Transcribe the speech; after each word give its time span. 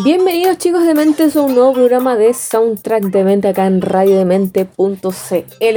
Bienvenidos 0.00 0.56
chicos 0.56 0.86
de 0.86 0.94
Mentes 0.94 1.36
a 1.36 1.42
un 1.42 1.54
nuevo 1.54 1.74
programa 1.74 2.16
de 2.16 2.32
Soundtrack 2.32 3.10
de 3.10 3.24
Mente 3.24 3.48
acá 3.48 3.66
en 3.66 3.82
radiodemente.cl. 3.82 4.66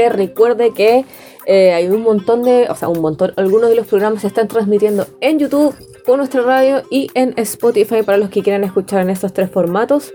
Recuerde 0.10 0.74
que 0.74 1.04
eh, 1.46 1.74
hay 1.74 1.90
un 1.90 2.02
montón 2.02 2.44
de, 2.44 2.68
o 2.70 2.76
sea, 2.76 2.88
un 2.88 3.02
montón, 3.02 3.34
algunos 3.36 3.70
de 3.70 3.76
los 3.76 3.88
programas 3.88 4.22
se 4.22 4.28
están 4.28 4.48
transmitiendo 4.48 5.06
en 5.20 5.38
YouTube, 5.38 5.76
por 6.06 6.18
nuestra 6.18 6.44
radio 6.44 6.84
y 6.90 7.10
en 7.14 7.34
Spotify 7.36 8.04
para 8.04 8.18
los 8.18 8.30
que 8.30 8.42
quieran 8.42 8.64
escuchar 8.64 9.02
en 9.02 9.10
estos 9.10 9.34
tres 9.34 9.52
formatos. 9.52 10.14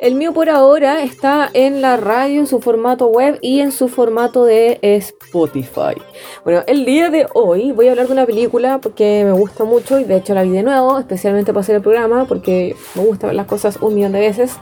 El 0.00 0.14
mío 0.14 0.32
por 0.32 0.48
ahora 0.48 1.02
está 1.02 1.50
en 1.54 1.82
la 1.82 1.96
radio, 1.96 2.38
en 2.38 2.46
su 2.46 2.60
formato 2.60 3.08
web 3.08 3.36
y 3.42 3.58
en 3.58 3.72
su 3.72 3.88
formato 3.88 4.44
de 4.44 4.78
Spotify. 4.80 6.00
Bueno, 6.44 6.62
el 6.68 6.84
día 6.84 7.10
de 7.10 7.26
hoy 7.34 7.72
voy 7.72 7.88
a 7.88 7.90
hablar 7.90 8.06
de 8.06 8.12
una 8.12 8.24
película 8.24 8.78
porque 8.78 9.24
me 9.24 9.32
gusta 9.32 9.64
mucho 9.64 9.98
y 9.98 10.04
de 10.04 10.18
hecho 10.18 10.34
la 10.34 10.44
vi 10.44 10.50
de 10.50 10.62
nuevo, 10.62 11.00
especialmente 11.00 11.52
para 11.52 11.62
hacer 11.62 11.74
el 11.74 11.82
programa 11.82 12.26
porque 12.26 12.76
me 12.94 13.02
gusta 13.02 13.26
ver 13.26 13.34
las 13.34 13.48
cosas 13.48 13.78
un 13.80 13.96
millón 13.96 14.12
de 14.12 14.20
veces. 14.20 14.52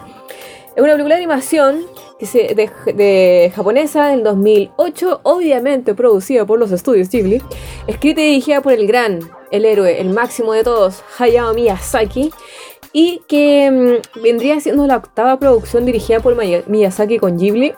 Es 0.76 0.82
una 0.82 0.92
película 0.92 1.14
de 1.14 1.22
animación 1.22 1.86
que 2.18 2.26
se, 2.26 2.54
de, 2.54 3.50
japonesa 3.56 4.08
del 4.08 4.22
2008, 4.22 5.20
obviamente 5.22 5.94
producida 5.94 6.44
por 6.44 6.58
los 6.58 6.70
estudios 6.70 7.08
Ghibli, 7.08 7.40
escrita 7.86 8.20
y 8.20 8.26
dirigida 8.26 8.60
por 8.60 8.74
el 8.74 8.86
gran, 8.86 9.20
el 9.50 9.64
héroe, 9.64 9.98
el 10.02 10.10
máximo 10.10 10.52
de 10.52 10.64
todos, 10.64 11.02
Hayao 11.18 11.54
Miyazaki, 11.54 12.30
y 12.92 13.22
que 13.26 13.70
mm, 13.70 14.22
vendría 14.22 14.60
siendo 14.60 14.86
la 14.86 14.98
octava 14.98 15.38
producción 15.38 15.86
dirigida 15.86 16.20
por 16.20 16.36
Miyazaki 16.68 17.18
con 17.20 17.38
Ghibli 17.38 17.72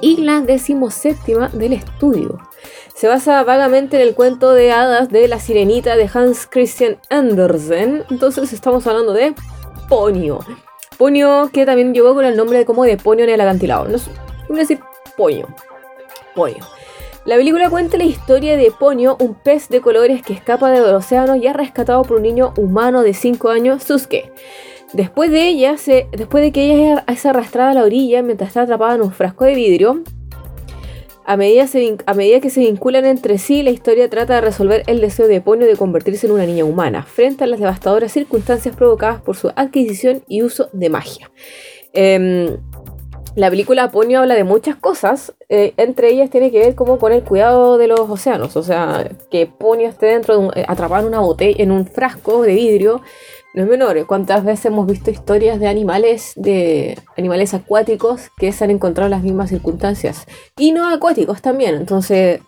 y 0.00 0.18
la 0.18 0.40
decimoséptima 0.40 1.48
del 1.48 1.72
estudio. 1.72 2.38
Se 2.94 3.08
basa 3.08 3.42
vagamente 3.42 3.96
en 3.96 4.02
el 4.06 4.14
cuento 4.14 4.52
de 4.52 4.70
hadas 4.70 5.08
de 5.08 5.26
La 5.26 5.40
Sirenita 5.40 5.96
de 5.96 6.08
Hans 6.14 6.46
Christian 6.48 6.98
Andersen, 7.10 8.04
entonces 8.08 8.52
estamos 8.52 8.86
hablando 8.86 9.14
de 9.14 9.34
Ponyo. 9.88 10.38
Ponyo 11.00 11.48
que 11.50 11.64
también 11.64 11.94
llegó 11.94 12.14
con 12.14 12.26
el 12.26 12.36
nombre 12.36 12.58
de 12.58 12.66
como 12.66 12.84
de 12.84 12.98
Ponyo 12.98 13.24
en 13.24 13.30
el 13.30 13.40
acantilado. 13.40 13.88
No 13.88 13.96
sé, 13.96 14.10
voy 14.50 14.58
a 14.58 14.60
decir 14.60 14.80
Ponyo. 15.16 15.46
Ponyo. 16.34 16.62
La 17.24 17.36
película 17.36 17.70
cuenta 17.70 17.96
la 17.96 18.04
historia 18.04 18.54
de 18.58 18.70
Ponyo, 18.70 19.16
un 19.18 19.34
pez 19.34 19.70
de 19.70 19.80
colores 19.80 20.20
que 20.20 20.34
escapa 20.34 20.70
del 20.70 20.94
océano 20.94 21.36
y 21.36 21.46
es 21.46 21.56
rescatado 21.56 22.02
por 22.02 22.18
un 22.18 22.24
niño 22.24 22.52
humano 22.58 23.00
de 23.00 23.14
5 23.14 23.48
años, 23.48 23.82
Susuke. 23.82 24.30
Después 24.92 25.30
de 25.30 25.48
ella, 25.48 25.78
se, 25.78 26.06
después 26.12 26.44
de 26.44 26.52
que 26.52 26.64
ella 26.64 27.02
es 27.08 27.24
arrastrada 27.24 27.70
a 27.70 27.74
la 27.74 27.84
orilla 27.84 28.20
mientras 28.20 28.48
está 28.48 28.62
atrapada 28.62 28.96
en 28.96 29.00
un 29.00 29.12
frasco 29.12 29.46
de 29.46 29.54
vidrio, 29.54 30.02
a 31.30 31.36
medida, 31.36 32.40
que 32.40 32.50
se 32.50 32.60
vinculan 32.60 33.04
entre 33.04 33.38
sí, 33.38 33.62
la 33.62 33.70
historia 33.70 34.10
trata 34.10 34.34
de 34.34 34.40
resolver 34.40 34.82
el 34.88 35.00
deseo 35.00 35.28
de 35.28 35.40
Ponyo 35.40 35.64
de 35.64 35.76
convertirse 35.76 36.26
en 36.26 36.32
una 36.32 36.44
niña 36.44 36.64
humana, 36.64 37.04
frente 37.04 37.44
a 37.44 37.46
las 37.46 37.60
devastadoras 37.60 38.10
circunstancias 38.10 38.74
provocadas 38.74 39.22
por 39.22 39.36
su 39.36 39.52
adquisición 39.54 40.24
y 40.26 40.42
uso 40.42 40.68
de 40.72 40.88
magia. 40.88 41.30
Em, 41.92 42.56
la 43.36 43.48
película 43.48 43.92
Ponyo 43.92 44.18
habla 44.18 44.34
de 44.34 44.42
muchas 44.42 44.74
cosas, 44.74 45.32
eh, 45.48 45.72
entre 45.76 46.10
ellas 46.10 46.30
tiene 46.30 46.50
que 46.50 46.58
ver 46.58 46.74
como 46.74 46.98
con 46.98 47.12
el 47.12 47.22
cuidado 47.22 47.78
de 47.78 47.86
los 47.86 48.00
océanos, 48.00 48.56
o 48.56 48.64
sea, 48.64 49.08
que 49.30 49.46
Ponyo 49.46 49.88
esté 49.88 50.06
dentro 50.06 50.36
de 50.36 50.46
un, 50.46 50.50
eh, 50.56 50.64
atrapado 50.66 51.02
en 51.02 51.08
una 51.08 51.20
botella, 51.20 51.62
en 51.62 51.70
un 51.70 51.86
frasco 51.86 52.42
de 52.42 52.54
vidrio, 52.54 53.02
no 53.54 53.62
es 53.62 53.68
menor. 53.68 54.06
¿Cuántas 54.06 54.44
veces 54.44 54.66
hemos 54.66 54.86
visto 54.86 55.10
historias 55.10 55.58
de 55.58 55.68
animales, 55.68 56.32
de 56.36 56.98
animales 57.16 57.54
acuáticos 57.54 58.30
que 58.36 58.52
se 58.52 58.64
han 58.64 58.70
encontrado 58.70 59.06
en 59.06 59.12
las 59.12 59.22
mismas 59.22 59.50
circunstancias? 59.50 60.26
Y 60.56 60.72
no 60.72 60.88
acuáticos 60.88 61.42
también, 61.42 61.74
entonces 61.74 62.40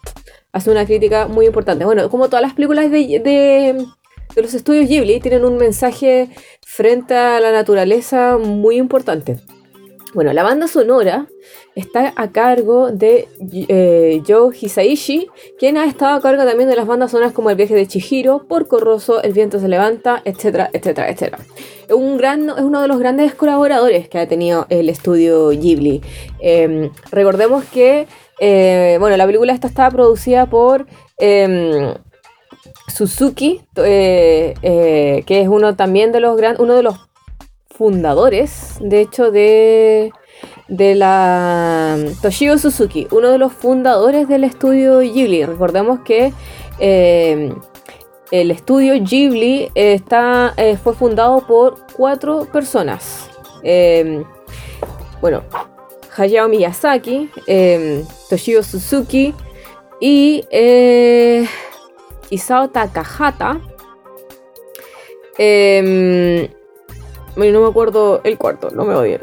hace 0.52 0.70
una 0.70 0.86
crítica 0.86 1.26
muy 1.26 1.46
importante. 1.46 1.84
Bueno, 1.84 2.08
como 2.10 2.28
todas 2.28 2.42
las 2.42 2.54
películas 2.54 2.90
de, 2.90 2.98
de, 3.18 3.86
de 4.34 4.42
los 4.42 4.54
estudios 4.54 4.88
Ghibli 4.88 5.20
tienen 5.20 5.44
un 5.44 5.56
mensaje 5.56 6.28
frente 6.64 7.14
a 7.14 7.40
la 7.40 7.52
naturaleza 7.52 8.38
muy 8.38 8.76
importante. 8.76 9.40
Bueno, 10.14 10.34
la 10.34 10.42
banda 10.42 10.68
sonora 10.68 11.26
está 11.74 12.12
a 12.16 12.32
cargo 12.32 12.90
de 12.90 13.28
eh, 13.68 14.22
Joe 14.28 14.54
Hisaishi, 14.54 15.28
quien 15.58 15.78
ha 15.78 15.86
estado 15.86 16.14
a 16.14 16.20
cargo 16.20 16.44
también 16.44 16.68
de 16.68 16.76
las 16.76 16.86
bandas 16.86 17.12
sonoras 17.12 17.32
como 17.32 17.48
El 17.48 17.56
viaje 17.56 17.74
de 17.74 17.86
Chihiro, 17.86 18.46
Porco 18.46 18.78
Rosso, 18.78 19.22
El 19.22 19.32
viento 19.32 19.58
se 19.58 19.68
levanta, 19.68 20.20
etcétera, 20.26 20.68
etcétera, 20.74 21.08
etcétera. 21.08 21.38
Es, 21.88 21.94
un 21.94 22.18
gran, 22.18 22.50
es 22.50 22.60
uno 22.60 22.82
de 22.82 22.88
los 22.88 22.98
grandes 22.98 23.34
colaboradores 23.34 24.06
que 24.10 24.18
ha 24.18 24.28
tenido 24.28 24.66
el 24.68 24.90
estudio 24.90 25.48
Ghibli. 25.48 26.02
Eh, 26.40 26.90
recordemos 27.10 27.64
que, 27.64 28.06
eh, 28.38 28.98
bueno, 29.00 29.16
la 29.16 29.24
película 29.24 29.54
esta 29.54 29.68
estaba 29.68 29.90
producida 29.90 30.44
por... 30.46 30.86
em, 31.18 31.94
Suzuki, 32.94 33.62
eh, 33.76 34.54
que 35.26 35.40
es 35.40 35.48
uno 35.48 35.74
también 35.74 36.12
de 36.12 36.20
los 36.20 36.36
gran, 36.36 36.56
uno 36.58 36.74
de 36.74 36.82
los 36.82 36.96
fundadores, 37.82 38.76
de 38.78 39.00
hecho, 39.00 39.32
de, 39.32 40.12
de 40.68 40.94
la 40.94 41.98
Toshio 42.22 42.56
Suzuki, 42.56 43.08
uno 43.10 43.32
de 43.32 43.38
los 43.38 43.52
fundadores 43.52 44.28
del 44.28 44.44
estudio 44.44 45.00
Ghibli. 45.00 45.44
Recordemos 45.44 45.98
que 46.04 46.32
eh, 46.78 47.52
el 48.30 48.50
estudio 48.52 48.94
Ghibli 49.02 49.68
está, 49.74 50.54
eh, 50.56 50.76
fue 50.76 50.94
fundado 50.94 51.44
por 51.44 51.78
cuatro 51.96 52.46
personas. 52.52 53.28
Eh, 53.64 54.22
bueno, 55.20 55.42
Hayao 56.16 56.48
Miyazaki, 56.48 57.30
eh, 57.48 58.04
Toshio 58.30 58.62
Suzuki 58.62 59.34
y 60.00 60.44
eh, 60.52 61.48
Isao 62.30 62.68
Takahata. 62.68 63.60
Em, 65.36 66.61
no 67.36 67.60
me 67.62 67.68
acuerdo 67.68 68.20
el 68.24 68.36
cuarto, 68.38 68.70
no 68.70 68.84
me 68.84 68.94
odien. 68.94 69.22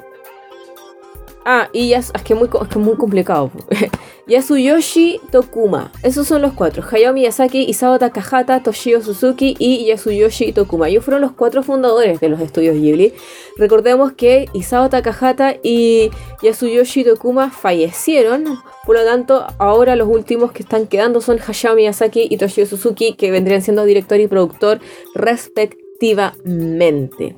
Ah, 1.45 1.69
y 1.73 1.89
ya 1.89 1.97
es 1.99 2.11
que 2.23 2.33
es 2.33 2.39
muy, 2.39 2.47
co- 2.49 2.61
es 2.61 2.67
que 2.67 2.77
es 2.77 2.85
muy 2.85 2.95
complicado. 2.95 3.49
Yasuyoshi 4.27 5.19
Tokuma. 5.31 5.91
Esos 6.03 6.27
son 6.27 6.43
los 6.43 6.53
cuatro. 6.53 6.83
Hayao 6.91 7.13
Miyazaki, 7.13 7.63
Isao 7.63 7.97
Takahata, 7.97 8.61
Toshio 8.61 9.01
Suzuki 9.01 9.55
y 9.57 9.87
Yasuyoshi 9.87 10.51
Tokuma. 10.53 10.89
Ellos 10.89 11.03
fueron 11.03 11.21
los 11.21 11.31
cuatro 11.31 11.63
fundadores 11.63 12.19
de 12.19 12.29
los 12.29 12.39
estudios 12.39 12.75
Ghibli. 12.75 13.13
Recordemos 13.57 14.11
que 14.11 14.47
Isao 14.53 14.87
Takahata 14.89 15.55
y 15.63 16.11
Yasuyoshi 16.43 17.03
Tokuma 17.05 17.49
fallecieron. 17.49 18.59
Por 18.85 18.97
lo 18.97 19.03
tanto, 19.05 19.47
ahora 19.57 19.95
los 19.95 20.07
últimos 20.07 20.51
que 20.51 20.61
están 20.61 20.85
quedando 20.85 21.21
son 21.21 21.39
Hayao 21.39 21.73
Miyazaki 21.75 22.27
y 22.29 22.37
Toshio 22.37 22.67
Suzuki, 22.67 23.13
que 23.15 23.31
vendrían 23.31 23.63
siendo 23.63 23.83
director 23.85 24.19
y 24.19 24.27
productor 24.27 24.79
respectivamente. 25.15 27.35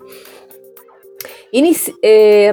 Inici- 1.51 1.93
eh, 2.01 2.51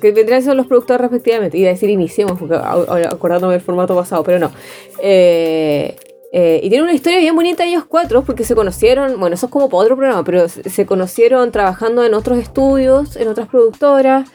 que 0.00 0.12
vendrían 0.12 0.42
siendo 0.42 0.54
los 0.56 0.66
productores 0.66 1.00
respectivamente. 1.00 1.56
Iba 1.56 1.70
a 1.70 1.72
decir 1.72 1.88
iniciemos, 1.90 2.38
porque 2.38 2.56
acordándome 2.56 3.54
del 3.54 3.62
formato 3.62 3.94
pasado, 3.96 4.22
pero 4.22 4.38
no. 4.38 4.52
Eh, 5.00 5.96
eh, 6.36 6.60
y 6.62 6.68
tiene 6.68 6.82
una 6.82 6.92
historia 6.92 7.20
bien 7.20 7.36
bonita 7.36 7.64
ellos 7.64 7.84
cuatro, 7.88 8.22
porque 8.24 8.42
se 8.44 8.54
conocieron, 8.56 9.20
bueno, 9.20 9.34
eso 9.34 9.46
es 9.46 9.52
como 9.52 9.68
para 9.68 9.84
otro 9.84 9.96
programa, 9.96 10.24
pero 10.24 10.48
se 10.48 10.84
conocieron 10.84 11.52
trabajando 11.52 12.04
en 12.04 12.12
otros 12.12 12.38
estudios, 12.38 13.16
en 13.16 13.28
otras 13.28 13.48
productoras. 13.48 14.28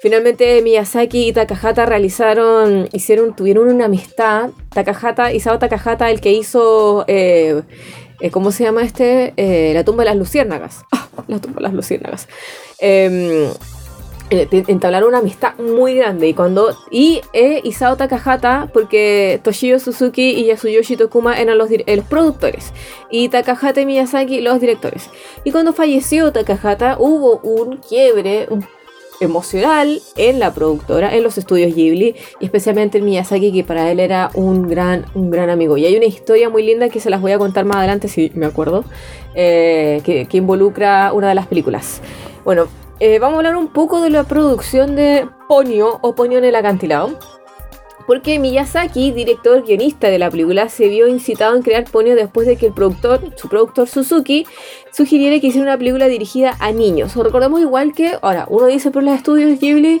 Finalmente 0.00 0.62
Miyazaki 0.62 1.28
y 1.28 1.32
Takahata 1.34 1.84
realizaron, 1.84 2.88
hicieron, 2.92 3.36
tuvieron 3.36 3.68
una 3.68 3.84
amistad. 3.84 4.48
Takahata, 4.74 5.34
Isao 5.34 5.58
Takahata, 5.58 6.10
el 6.10 6.22
que 6.22 6.32
hizo, 6.32 7.04
¿cómo 8.30 8.50
se 8.50 8.64
llama 8.64 8.82
este? 8.82 9.34
La 9.74 9.84
tumba 9.84 10.04
de 10.04 10.10
las 10.10 10.16
luciérnagas. 10.16 10.80
La 11.28 11.38
tumba 11.38 11.60
las 11.60 11.72
luciérnagas. 11.74 12.28
Em, 12.78 13.48
eh, 14.30 14.48
entablaron 14.68 15.10
una 15.10 15.18
amistad 15.18 15.54
muy 15.58 15.94
grande 15.94 16.26
y 16.28 16.32
cuando 16.34 16.74
y 16.90 17.20
eh, 17.34 17.60
Isao 17.64 17.96
Takahata 17.96 18.70
porque 18.72 19.38
Toshio 19.44 19.78
Suzuki 19.78 20.30
y 20.30 20.46
Yasuyoshi 20.46 20.96
Tokuma 20.96 21.38
eran 21.38 21.58
los, 21.58 21.68
los 21.70 22.04
productores 22.06 22.72
y 23.10 23.28
Takahata 23.28 23.82
y 23.82 23.86
Miyazaki 23.86 24.40
los 24.40 24.58
directores 24.58 25.10
y 25.44 25.50
cuando 25.52 25.74
falleció 25.74 26.32
Takahata 26.32 26.96
hubo 26.98 27.40
un 27.40 27.76
quiebre 27.76 28.46
un- 28.48 28.66
emocional 29.22 30.00
en 30.16 30.38
la 30.38 30.52
productora 30.52 31.14
en 31.14 31.22
los 31.22 31.38
estudios 31.38 31.74
Ghibli 31.74 32.16
y 32.40 32.44
especialmente 32.44 32.98
en 32.98 33.04
Miyazaki 33.04 33.52
que 33.52 33.64
para 33.64 33.90
él 33.90 34.00
era 34.00 34.30
un 34.34 34.68
gran 34.68 35.06
un 35.14 35.30
gran 35.30 35.50
amigo 35.50 35.76
y 35.76 35.86
hay 35.86 35.96
una 35.96 36.06
historia 36.06 36.48
muy 36.48 36.62
linda 36.62 36.88
que 36.88 37.00
se 37.00 37.10
las 37.10 37.20
voy 37.20 37.32
a 37.32 37.38
contar 37.38 37.64
más 37.64 37.78
adelante 37.78 38.08
si 38.08 38.30
me 38.34 38.46
acuerdo 38.46 38.84
eh, 39.34 40.00
que, 40.04 40.26
que 40.26 40.36
involucra 40.36 41.12
una 41.12 41.28
de 41.28 41.34
las 41.34 41.46
películas 41.46 42.00
bueno 42.44 42.66
eh, 43.04 43.18
vamos 43.18 43.34
a 43.34 43.38
hablar 43.38 43.56
un 43.56 43.66
poco 43.66 44.00
de 44.00 44.10
la 44.10 44.22
producción 44.22 44.94
de 44.94 45.26
Ponyo 45.48 45.98
o 46.02 46.14
Ponyo 46.14 46.38
en 46.38 46.44
el 46.44 46.54
acantilado. 46.54 47.18
Porque 48.06 48.38
Miyazaki, 48.38 49.12
director 49.12 49.64
guionista 49.64 50.08
de 50.08 50.18
la 50.18 50.30
película, 50.30 50.68
se 50.68 50.88
vio 50.88 51.08
incitado 51.08 51.56
en 51.56 51.62
crear 51.62 51.84
Ponyo 51.84 52.14
después 52.14 52.46
de 52.46 52.56
que 52.56 52.66
el 52.66 52.72
productor, 52.72 53.20
su 53.36 53.48
productor 53.48 53.88
Suzuki, 53.88 54.46
sugiriera 54.92 55.38
que 55.40 55.48
hiciera 55.48 55.66
una 55.66 55.78
película 55.78 56.08
dirigida 56.08 56.56
a 56.58 56.72
niños. 56.72 57.14
Recordemos 57.16 57.60
igual 57.60 57.92
que, 57.94 58.18
ahora, 58.22 58.46
uno 58.48 58.66
dice 58.66 58.90
por 58.90 59.02
los 59.02 59.14
estudios 59.14 59.58
Ghibli, 59.60 60.00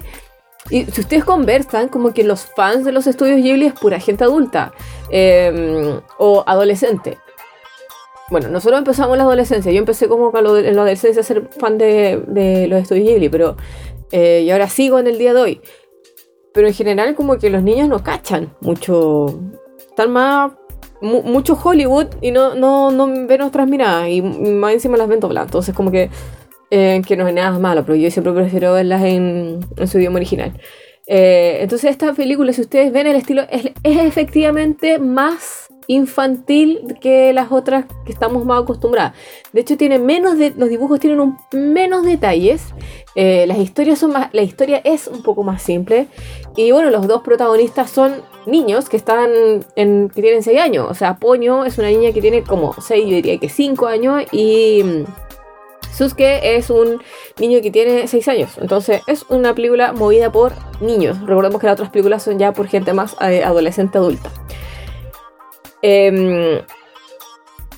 y 0.70 0.84
si 0.86 1.00
ustedes 1.00 1.24
conversan, 1.24 1.88
como 1.88 2.14
que 2.14 2.24
los 2.24 2.46
fans 2.46 2.84
de 2.84 2.92
los 2.92 3.06
estudios 3.06 3.42
Ghibli 3.42 3.66
es 3.66 3.72
pura 3.72 3.98
gente 3.98 4.24
adulta 4.24 4.72
em, 5.10 6.00
o 6.18 6.44
adolescente. 6.46 7.18
Bueno, 8.30 8.48
nosotros 8.48 8.78
empezamos 8.78 9.16
la 9.16 9.24
adolescencia. 9.24 9.72
Yo 9.72 9.78
empecé 9.78 10.08
como 10.08 10.28
en 10.36 10.44
la 10.44 10.82
adolescencia 10.82 11.20
a 11.20 11.24
ser 11.24 11.48
fan 11.58 11.76
de, 11.78 12.66
los 12.68 12.80
estudios 12.80 13.06
Ghibli, 13.06 13.28
pero. 13.28 13.56
Eh, 14.10 14.42
y 14.44 14.50
ahora 14.50 14.68
sigo 14.68 14.98
en 14.98 15.06
el 15.06 15.18
día 15.18 15.32
de 15.32 15.40
hoy. 15.40 15.60
Pero 16.54 16.66
en 16.68 16.74
general, 16.74 17.14
como 17.14 17.38
que 17.38 17.50
los 17.50 17.62
niños 17.62 17.88
no 17.88 18.02
cachan 18.02 18.54
mucho. 18.60 19.40
Están 19.78 20.12
más. 20.12 20.52
mucho 21.00 21.58
Hollywood 21.62 22.06
y 22.20 22.30
no, 22.30 22.54
no, 22.54 22.90
no 22.90 23.26
ven 23.26 23.42
otras 23.42 23.68
miradas. 23.68 24.08
Y 24.08 24.22
más 24.22 24.74
encima 24.74 24.96
las 24.96 25.08
ven 25.08 25.20
dobladas. 25.20 25.48
Entonces, 25.48 25.74
como 25.74 25.90
que. 25.90 26.10
Eh, 26.70 27.02
que 27.06 27.16
no 27.16 27.28
es 27.28 27.34
nada 27.34 27.58
malo, 27.58 27.84
pero 27.84 27.96
yo 27.96 28.10
siempre 28.10 28.32
prefiero 28.32 28.72
verlas 28.72 29.02
en, 29.04 29.60
su 29.86 29.98
idioma 29.98 30.16
original. 30.16 30.58
Eh, 31.06 31.58
entonces, 31.60 31.90
esta 31.90 32.14
película, 32.14 32.52
si 32.54 32.62
ustedes 32.62 32.92
ven 32.92 33.06
el 33.06 33.16
estilo, 33.16 33.42
es, 33.50 33.66
es 33.82 33.98
efectivamente 33.98 34.98
más 34.98 35.71
infantil 35.86 36.96
que 37.00 37.32
las 37.32 37.52
otras 37.52 37.86
que 38.04 38.12
estamos 38.12 38.44
más 38.44 38.62
acostumbradas. 38.62 39.14
De 39.52 39.60
hecho, 39.60 39.76
tiene 39.76 39.98
menos 39.98 40.38
de, 40.38 40.52
los 40.56 40.68
dibujos 40.68 41.00
tienen 41.00 41.36
menos 41.52 42.04
detalles. 42.04 42.74
Eh, 43.14 43.46
las 43.46 43.58
historias 43.58 43.98
son 43.98 44.12
más, 44.12 44.30
la 44.32 44.42
historia 44.42 44.80
es 44.84 45.06
un 45.06 45.22
poco 45.22 45.42
más 45.42 45.62
simple. 45.62 46.08
Y 46.56 46.72
bueno, 46.72 46.90
los 46.90 47.06
dos 47.06 47.22
protagonistas 47.22 47.90
son 47.90 48.22
niños 48.46 48.88
que 48.88 48.96
están 48.96 49.30
en, 49.76 50.08
que 50.10 50.22
tienen 50.22 50.42
6 50.42 50.60
años. 50.60 50.86
O 50.90 50.94
sea, 50.94 51.16
Poño 51.16 51.64
es 51.64 51.78
una 51.78 51.88
niña 51.88 52.12
que 52.12 52.20
tiene 52.20 52.42
como 52.42 52.74
6, 52.80 53.04
yo 53.04 53.16
diría 53.16 53.38
que 53.38 53.48
5 53.48 53.86
años. 53.86 54.22
Y 54.32 54.82
mm, 54.82 55.04
Suske 55.94 56.56
es 56.56 56.70
un 56.70 57.02
niño 57.38 57.60
que 57.62 57.70
tiene 57.70 58.08
6 58.08 58.28
años. 58.28 58.58
Entonces 58.60 59.02
es 59.06 59.24
una 59.28 59.54
película 59.54 59.92
movida 59.92 60.32
por 60.32 60.52
niños. 60.80 61.20
Recordemos 61.20 61.60
que 61.60 61.66
las 61.66 61.74
otras 61.74 61.90
películas 61.90 62.22
son 62.22 62.38
ya 62.38 62.52
por 62.52 62.66
gente 62.66 62.92
más 62.92 63.16
eh, 63.20 63.44
adolescente 63.44 63.98
adulta. 63.98 64.30
Em, 65.82 66.60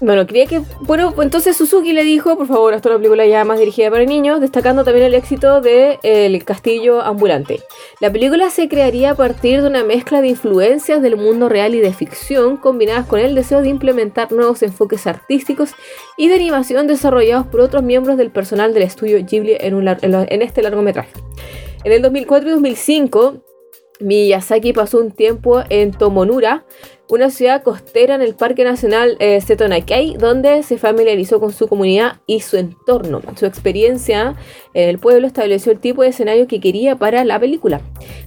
bueno, 0.01 0.27
quería 0.27 0.47
que. 0.47 0.61
Bueno, 0.81 1.15
entonces 1.23 1.57
Suzuki 1.57 1.93
le 1.93 2.05
dijo, 2.05 2.37
por 2.37 2.47
favor, 2.47 2.75
es 2.75 2.85
una 2.85 2.97
película 2.97 3.25
ya 3.27 3.45
más 3.45 3.59
dirigida 3.59 3.91
para 3.91 4.05
niños, 4.05 4.41
destacando 4.41 4.85
también 4.85 5.07
el 5.07 5.15
éxito 5.15 5.61
de 5.61 5.99
El 6.03 6.45
Castillo 6.45 7.01
Ambulante. 7.01 7.61
La 8.01 8.13
película 8.13 8.51
se 8.51 8.69
crearía 8.69 9.13
a 9.13 9.15
partir 9.15 9.63
de 9.63 9.69
una 9.69 9.85
mezcla 9.85 10.21
de 10.21 10.29
influencias 10.29 11.01
del 11.01 11.17
mundo 11.17 11.49
real 11.49 11.75
y 11.75 11.81
de 11.81 11.93
ficción, 11.93 12.57
combinadas 12.57 13.07
con 13.07 13.21
el 13.21 13.35
deseo 13.35 13.63
de 13.63 13.69
implementar 13.69 14.31
nuevos 14.33 14.63
enfoques 14.63 15.07
artísticos 15.07 15.71
y 16.19 16.29
de 16.29 16.35
animación 16.35 16.87
desarrollados 16.87 17.47
por 17.47 17.61
otros 17.61 17.83
miembros 17.83 18.19
del 18.19 18.31
personal 18.31 18.75
del 18.75 18.83
estudio 18.83 19.25
Ghibli 19.25 19.57
en, 19.61 19.89
en 19.89 20.43
este 20.43 20.61
largometraje. 20.61 21.13
En 21.85 21.93
el 21.93 22.03
2004 22.03 22.49
y 22.49 22.53
2005, 22.53 23.44
Miyazaki 24.05 24.75
pasó 24.75 24.99
un 24.99 25.11
tiempo 25.11 25.63
en 25.71 25.91
Tomonura, 25.91 26.65
una 27.09 27.31
ciudad 27.31 27.63
costera 27.63 28.15
en 28.15 28.21
el 28.21 28.35
Parque 28.35 28.63
Nacional 28.63 29.17
eh, 29.19 29.41
Setonaikai, 29.41 30.17
donde 30.19 30.63
se 30.63 30.77
familiarizó 30.77 31.41
con 31.41 31.53
su 31.53 31.69
comunidad 31.69 32.21
y 32.27 32.41
su 32.41 32.59
entorno. 32.59 33.23
Su 33.37 33.47
experiencia 33.47 34.37
en 34.75 34.89
el 34.91 34.99
pueblo 34.99 35.27
estableció 35.27 35.73
el 35.73 35.81
tipo 35.81 36.03
de 36.03 36.09
escenario 36.09 36.47
que 36.47 36.61
quería 36.61 36.97
para 36.97 37.25
la 37.25 37.41
película. 37.41 37.81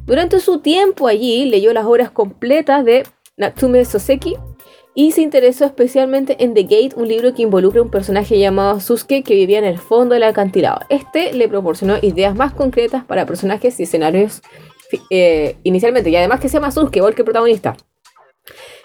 Durante 0.05 0.39
su 0.39 0.59
tiempo 0.61 1.07
allí 1.07 1.45
leyó 1.45 1.71
las 1.73 1.85
obras 1.85 2.09
completas 2.09 2.83
de 2.83 3.03
Natsume 3.37 3.85
Soseki 3.85 4.35
y 4.95 5.11
se 5.11 5.21
interesó 5.21 5.63
especialmente 5.63 6.43
en 6.43 6.55
The 6.55 6.63
Gate, 6.63 6.95
un 6.95 7.07
libro 7.07 7.35
que 7.35 7.43
involucra 7.43 7.81
a 7.81 7.83
un 7.83 7.91
personaje 7.91 8.39
llamado 8.39 8.79
Susuke 8.79 9.23
que 9.23 9.35
vivía 9.35 9.59
en 9.59 9.65
el 9.65 9.77
fondo 9.77 10.15
del 10.15 10.23
acantilado. 10.23 10.79
Este 10.89 11.33
le 11.33 11.47
proporcionó 11.47 11.97
ideas 12.01 12.33
más 12.33 12.51
concretas 12.51 13.05
para 13.05 13.27
personajes 13.27 13.79
y 13.79 13.83
escenarios 13.83 14.41
eh, 15.09 15.57
inicialmente, 15.63 16.09
y 16.09 16.15
además 16.15 16.39
que 16.39 16.49
sea 16.49 16.59
más 16.59 16.73
Susuke, 16.73 16.97
igual 16.97 17.15
que 17.15 17.21
el 17.21 17.25
protagonista. 17.25 17.75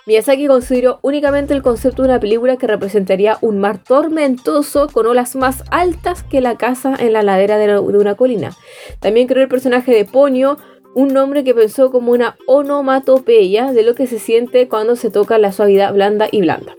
Miyazaki 0.06 0.48
consideró 0.48 0.98
únicamente 1.02 1.54
el 1.54 1.62
concepto 1.62 2.02
de 2.02 2.08
una 2.08 2.18
película 2.18 2.56
que 2.56 2.66
representaría 2.66 3.38
un 3.40 3.60
mar 3.60 3.78
tormentoso 3.78 4.88
con 4.88 5.06
olas 5.06 5.36
más 5.36 5.62
altas 5.70 6.24
que 6.24 6.40
la 6.40 6.56
casa 6.56 6.96
en 6.98 7.12
la 7.12 7.22
ladera 7.22 7.56
de, 7.56 7.78
una 7.78 8.16
colina. 8.16 8.56
También 8.98 9.28
creó 9.28 9.44
el 9.44 9.48
personaje 9.48 9.94
de 9.94 10.04
Ponyo, 10.04 10.56
un 10.96 11.08
nombre 11.08 11.44
que 11.44 11.54
pensó 11.54 11.92
como 11.92 12.10
una 12.10 12.36
onomatopeya 12.46 13.72
de 13.72 13.82
lo 13.84 13.94
que 13.94 14.08
se 14.08 14.18
siente 14.18 14.68
cuando 14.68 14.96
se 14.96 15.10
toca 15.10 15.38
la 15.38 15.52
suavidad 15.52 15.94
blanda 15.94 16.28
y 16.30 16.40
blanda. 16.40 16.74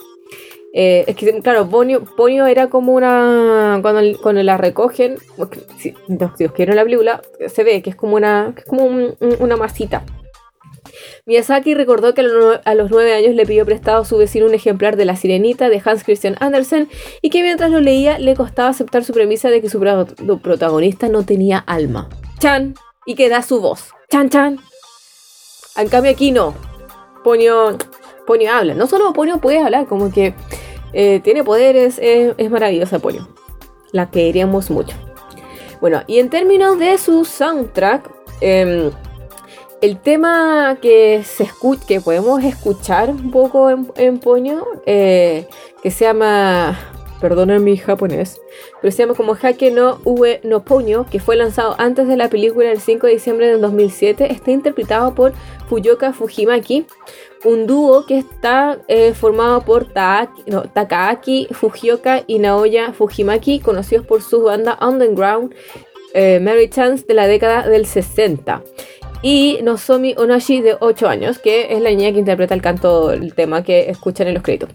Eh, 0.76 1.06
es 1.06 1.16
que, 1.16 1.40
claro, 1.42 1.70
Ponyo, 1.70 2.48
era 2.48 2.68
como 2.68 2.94
una. 2.94 3.80
Cuando, 3.82 4.20
cuando 4.20 4.42
la 4.42 4.58
recogen, 4.58 5.18
si, 5.78 5.94
Dios 6.08 6.52
quiero 6.54 6.74
la 6.74 6.84
película, 6.84 7.22
se 7.48 7.64
ve 7.64 7.84
que 7.84 7.92
es 7.92 7.96
como 7.96 8.16
una, 8.16 8.56
como 8.68 8.86
una 9.40 9.56
masita. 9.56 10.04
Miyazaki 11.26 11.76
recordó 11.76 12.14
que 12.14 12.22
a 12.66 12.76
los 12.76 12.92
nueve 12.92 13.14
años 13.14 13.36
le 13.36 13.46
pidió 13.46 13.66
prestado 13.66 14.02
a 14.02 14.06
su 14.06 14.18
vecino 14.18 14.46
un 14.46 14.54
ejemplar 14.54 14.98
de 14.98 15.06
La 15.06 15.16
Sirenita 15.16 15.70
de 15.70 15.82
Hans 15.84 16.04
Christian 16.04 16.36
Andersen 16.40 16.90
y 17.22 17.30
que 17.30 17.42
mientras 17.42 17.72
lo 17.72 17.80
leía 17.80 18.20
le 18.20 18.36
costaba 18.36 18.70
aceptar 18.70 19.04
su 19.04 19.14
premisa 19.14 19.50
de 19.50 19.62
que 19.62 19.70
su 19.70 19.80
protagonista 19.80 21.08
no 21.08 21.24
tenía 21.24 21.60
alma. 21.60 22.10
Chan, 22.40 22.76
y 23.06 23.16
que 23.16 23.30
da 23.30 23.42
su 23.42 23.62
voz. 23.62 23.92
Chan, 24.10 24.30
chan. 24.30 24.60
En 25.78 25.88
cambio 25.88 26.12
aquí 26.12 26.32
no. 26.32 26.54
Ponio, 27.24 27.78
Ponio 28.28 28.52
habla. 28.52 28.74
No 28.74 28.88
solo 28.88 29.14
Ponio 29.14 29.40
puede 29.40 29.60
hablar, 29.60 29.88
como 29.88 30.12
que 30.12 30.34
eh, 30.94 31.20
tiene 31.24 31.44
poderes, 31.44 32.00
es 32.02 32.52
maravillosa 32.52 33.00
Ponio. 33.00 33.28
La 33.92 34.10
queríamos 34.10 34.70
mucho. 34.72 34.96
Bueno, 35.84 36.02
y 36.08 36.20
en 36.20 36.30
términos 36.30 36.80
de 36.80 36.98
su 36.98 37.26
soundtrack, 37.26 38.10
em, 38.40 38.90
el 39.82 40.00
tema 40.00 40.78
que 40.82 41.24
se 41.26 41.44
escucha, 41.44 41.86
que 41.86 42.00
podemos 42.00 42.42
escuchar 42.42 43.10
un 43.10 43.32
poco 43.32 43.70
en, 43.70 43.92
en 43.98 44.22
eh, 44.86 45.46
que 45.82 45.92
se 45.92 46.06
llama, 46.06 46.80
perdonen 47.20 47.62
mi 47.66 47.76
japonés, 47.76 48.40
pero 48.82 48.92
se 48.92 49.00
llama 49.00 49.14
como 49.14 49.36
Hake 49.36 49.72
no 49.72 50.00
Ue 50.06 50.40
no 50.46 50.64
Poño, 50.64 51.06
que 51.12 51.20
fue 51.20 51.36
lanzado 51.36 51.76
antes 51.78 52.08
de 52.08 52.16
la 52.16 52.30
película 52.30 52.72
el 52.72 52.80
5 52.80 53.08
de 53.08 53.14
diciembre 53.14 53.48
del 53.48 53.60
2007, 53.60 54.32
está 54.32 54.52
interpretado 54.52 55.14
por 55.14 55.34
Fuyoka 55.68 56.14
Fujimaki, 56.14 56.86
un 57.44 57.68
dúo 57.68 58.06
que 58.06 58.18
está 58.18 58.80
eh, 58.88 59.14
formado 59.14 59.62
por 59.62 59.86
Takaaki 59.86 61.48
Fujioka 61.52 62.24
y 62.28 62.40
Naoya 62.40 62.94
Fujimaki, 62.94 63.60
conocidos 63.60 64.06
por 64.06 64.22
su 64.22 64.44
banda 64.44 64.78
Underground 64.82 65.54
eh, 66.14 66.40
Mary 66.40 66.70
Chance 66.70 67.06
de 67.08 67.14
la 67.14 67.28
década 67.28 67.68
del 67.68 67.86
60 67.86 68.64
y 69.24 69.60
Nozomi 69.64 70.16
Onashi 70.18 70.62
de 70.62 70.76
8 70.80 71.08
años, 71.08 71.40
que 71.40 71.74
es 71.74 71.82
la 71.82 71.90
niña 71.90 72.12
que 72.12 72.20
interpreta 72.20 72.54
el 72.54 72.62
canto, 72.62 73.12
el 73.12 73.34
tema 73.34 73.64
que 73.64 73.90
escuchan 73.90 74.28
en 74.28 74.36
los 74.36 74.44
créditos. 74.44 74.70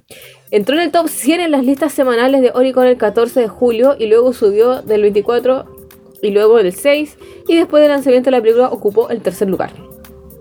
Entró 0.50 0.74
en 0.74 0.82
el 0.82 0.90
top 0.90 1.08
100 1.08 1.40
en 1.40 1.50
las 1.50 1.64
listas 1.64 1.92
semanales 1.92 2.40
de 2.40 2.50
Oricon 2.54 2.86
el 2.86 2.96
14 2.96 3.40
de 3.40 3.48
julio 3.48 3.94
y 3.98 4.06
luego 4.06 4.32
subió 4.32 4.80
del 4.80 5.02
24 5.02 5.66
y 6.22 6.30
luego 6.30 6.56
del 6.56 6.72
6 6.72 7.18
y 7.46 7.56
después 7.56 7.82
del 7.82 7.92
lanzamiento 7.92 8.30
de 8.30 8.36
la 8.36 8.42
película 8.42 8.68
ocupó 8.70 9.10
el 9.10 9.20
tercer 9.20 9.48
lugar. 9.48 9.72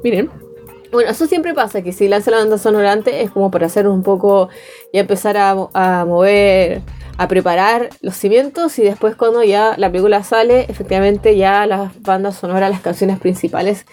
Miren. 0.03 0.46
Bueno, 0.91 1.11
eso 1.11 1.27
siempre 1.27 1.53
pasa, 1.53 1.81
que 1.81 1.91
si 1.91 2.07
lanza 2.07 2.31
la 2.31 2.37
banda 2.37 2.57
sonora 2.57 2.91
antes 2.91 3.15
es 3.15 3.31
como 3.31 3.51
para 3.51 3.65
hacer 3.65 3.87
un 3.87 4.03
poco 4.03 4.49
y 4.93 4.99
empezar 4.99 5.37
a, 5.37 5.55
a 5.73 6.05
mover 6.05 6.81
a 7.17 7.27
preparar 7.27 7.89
los 8.01 8.15
cimientos 8.15 8.77
y 8.79 8.83
después 8.83 9.15
cuando 9.15 9.43
ya 9.43 9.75
la 9.77 9.91
película 9.91 10.23
sale, 10.23 10.65
efectivamente 10.69 11.35
ya 11.35 11.65
las 11.65 11.99
bandas 12.01 12.35
sonoras, 12.35 12.69
las 12.69 12.81
canciones 12.81 13.19
principales 13.19 13.85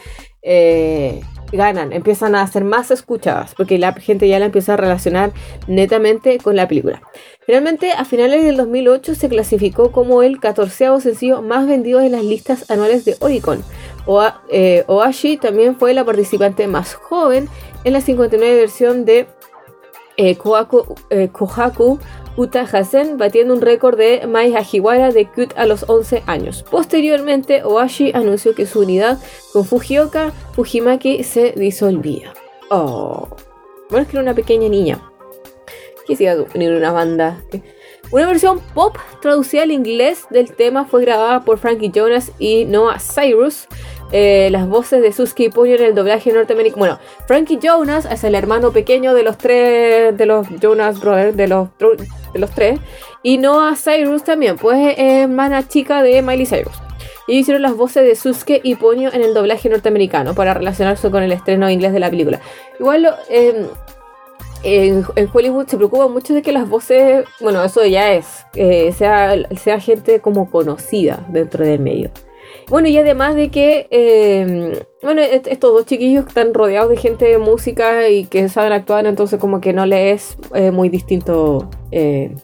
eh, 0.42 1.22
ganan, 1.52 1.92
empiezan 1.92 2.34
a 2.34 2.46
ser 2.46 2.64
más 2.64 2.90
escuchadas, 2.90 3.54
porque 3.54 3.78
la 3.78 3.92
gente 3.92 4.28
ya 4.28 4.38
la 4.38 4.46
empieza 4.46 4.74
a 4.74 4.76
relacionar 4.76 5.32
netamente 5.66 6.38
con 6.38 6.56
la 6.56 6.68
película. 6.68 7.02
Finalmente, 7.46 7.92
a 7.92 8.04
finales 8.04 8.42
del 8.44 8.56
2008 8.56 9.14
se 9.14 9.28
clasificó 9.28 9.92
como 9.92 10.22
el 10.22 10.40
14 10.40 11.00
sencillo 11.00 11.42
más 11.42 11.66
vendido 11.66 12.00
en 12.00 12.12
las 12.12 12.24
listas 12.24 12.70
anuales 12.70 13.04
de 13.04 13.16
Oricon. 13.20 13.62
Eh, 14.50 14.84
Oashi 14.86 15.36
también 15.36 15.76
fue 15.76 15.94
la 15.94 16.04
participante 16.04 16.66
más 16.66 16.94
joven 16.94 17.48
en 17.84 17.92
la 17.92 18.00
59 18.00 18.56
versión 18.56 19.04
de 19.04 19.26
eh, 20.16 20.36
Kohaku, 20.36 20.94
Kohaku 21.32 21.98
Uta 22.36 22.62
Hasen, 22.62 23.16
batiendo 23.16 23.54
un 23.54 23.60
récord 23.60 23.96
de 23.96 24.26
Mai 24.26 24.54
Hajiwara 24.54 25.12
de 25.12 25.26
Cut 25.26 25.52
a 25.56 25.66
los 25.66 25.88
11 25.88 26.24
años. 26.26 26.64
Posteriormente, 26.68 27.62
Oashi 27.62 28.10
anunció 28.12 28.54
que 28.54 28.66
su 28.66 28.80
unidad 28.80 29.18
con 29.52 29.64
Fujioka 29.64 30.32
Fujimaki 30.52 31.22
se 31.22 31.52
disolvía. 31.52 32.32
Oh, 32.70 33.28
bueno, 33.88 34.02
es 34.02 34.08
que 34.08 34.16
era 34.16 34.22
una 34.22 34.34
pequeña 34.34 34.68
niña. 34.68 35.00
Que 36.06 36.28
a 36.28 36.36
unir 36.54 36.72
una 36.72 36.92
banda. 36.92 37.42
Una 38.10 38.26
versión 38.26 38.60
pop 38.74 38.96
traducida 39.22 39.62
al 39.62 39.70
inglés 39.70 40.26
del 40.28 40.52
tema 40.54 40.84
fue 40.84 41.02
grabada 41.02 41.44
por 41.44 41.58
Frankie 41.58 41.90
Jonas 41.90 42.32
y 42.38 42.64
Noah 42.66 42.98
Cyrus. 42.98 43.66
Eh, 44.12 44.48
las 44.50 44.68
voces 44.68 45.02
de 45.02 45.12
Suski 45.12 45.50
y 45.54 45.72
en 45.72 45.82
el 45.82 45.94
doblaje 45.94 46.32
norteamericano. 46.32 46.78
Bueno, 46.78 46.98
Frankie 47.26 47.58
Jonas 47.60 48.06
es 48.10 48.22
el 48.24 48.34
hermano 48.34 48.70
pequeño 48.70 49.14
de 49.14 49.22
los 49.22 49.38
tres, 49.38 50.16
de 50.16 50.26
los 50.26 50.46
Jonas 50.60 51.00
Brothers, 51.00 51.36
de 51.36 51.48
los, 51.48 51.68
de 51.78 52.38
los 52.38 52.50
tres. 52.50 52.78
Y 53.22 53.38
Noah 53.38 53.74
Cyrus 53.76 54.22
también, 54.22 54.56
pues 54.56 54.94
hermana 54.98 55.66
chica 55.66 56.02
de 56.02 56.22
Miley 56.22 56.46
Cyrus. 56.46 56.74
Y 57.26 57.38
hicieron 57.38 57.62
las 57.62 57.74
voces 57.74 58.04
de 58.04 58.14
Suske 58.14 58.60
y 58.62 58.74
Ponyo 58.74 59.12
en 59.12 59.22
el 59.22 59.32
doblaje 59.32 59.68
norteamericano 59.68 60.34
para 60.34 60.54
relacionarse 60.54 61.10
con 61.10 61.22
el 61.22 61.32
estreno 61.32 61.70
inglés 61.70 61.92
de 61.92 62.00
la 62.00 62.10
película. 62.10 62.40
Igual 62.78 63.16
em, 63.30 63.66
en, 64.62 65.28
Hollywood 65.32 65.66
se 65.66 65.76
preocupa 65.76 66.08
mucho 66.08 66.34
de 66.34 66.42
que 66.42 66.52
las 66.52 66.68
voces, 66.68 67.24
bueno, 67.40 67.64
eso 67.64 67.84
ya 67.84 68.12
es, 68.12 68.46
eh, 68.54 68.92
sea, 68.92 69.34
sea 69.56 69.80
gente 69.80 70.20
como 70.20 70.50
conocida 70.50 71.24
dentro 71.28 71.64
del 71.64 71.80
medio. 71.80 72.10
Bueno, 72.74 72.88
y 72.88 72.98
además 72.98 73.36
de 73.36 73.52
que, 73.52 73.86
em, 73.92 74.72
bueno, 75.00 75.22
estos 75.22 75.72
dos 75.72 75.86
chiquillos 75.86 76.26
están 76.26 76.52
rodeados 76.52 76.90
de 76.90 76.96
gente 76.96 77.24
de 77.24 77.38
música 77.38 78.08
y 78.08 78.24
que 78.24 78.48
saben 78.48 78.72
actuar, 78.72 79.06
entonces 79.06 79.38
como 79.38 79.60
que 79.60 79.72
no 79.72 79.86
les 79.86 80.32
es 80.32 80.38
eh, 80.56 80.72
muy 80.72 80.88
distinto 80.88 81.70
eh, 81.92 82.34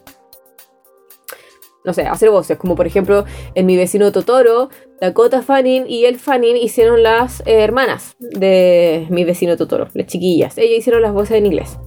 no 1.83 1.93
sé, 1.93 2.03
hacer 2.03 2.29
voces, 2.29 2.57
como 2.57 2.77
por 2.77 2.87
ejemplo 2.87 3.25
en 3.55 3.65
mi 3.65 3.75
vecino 3.75 4.13
Totoro, 4.13 4.69
Dakota 5.01 5.41
Fanning 5.41 5.83
y 5.85 6.05
el 6.05 6.17
Fanning 6.17 6.55
hicieron 6.55 7.03
las 7.03 7.41
eh, 7.41 7.61
hermanas 7.61 8.15
de 8.19 9.07
mi 9.09 9.25
vecino 9.25 9.57
Totoro, 9.57 9.89
las 9.93 10.07
chiquillas. 10.07 10.57
Ellas 10.57 10.79
hicieron 10.79 11.01
las 11.01 11.11
voces 11.11 11.39
en 11.39 11.47
inglés. 11.47 11.77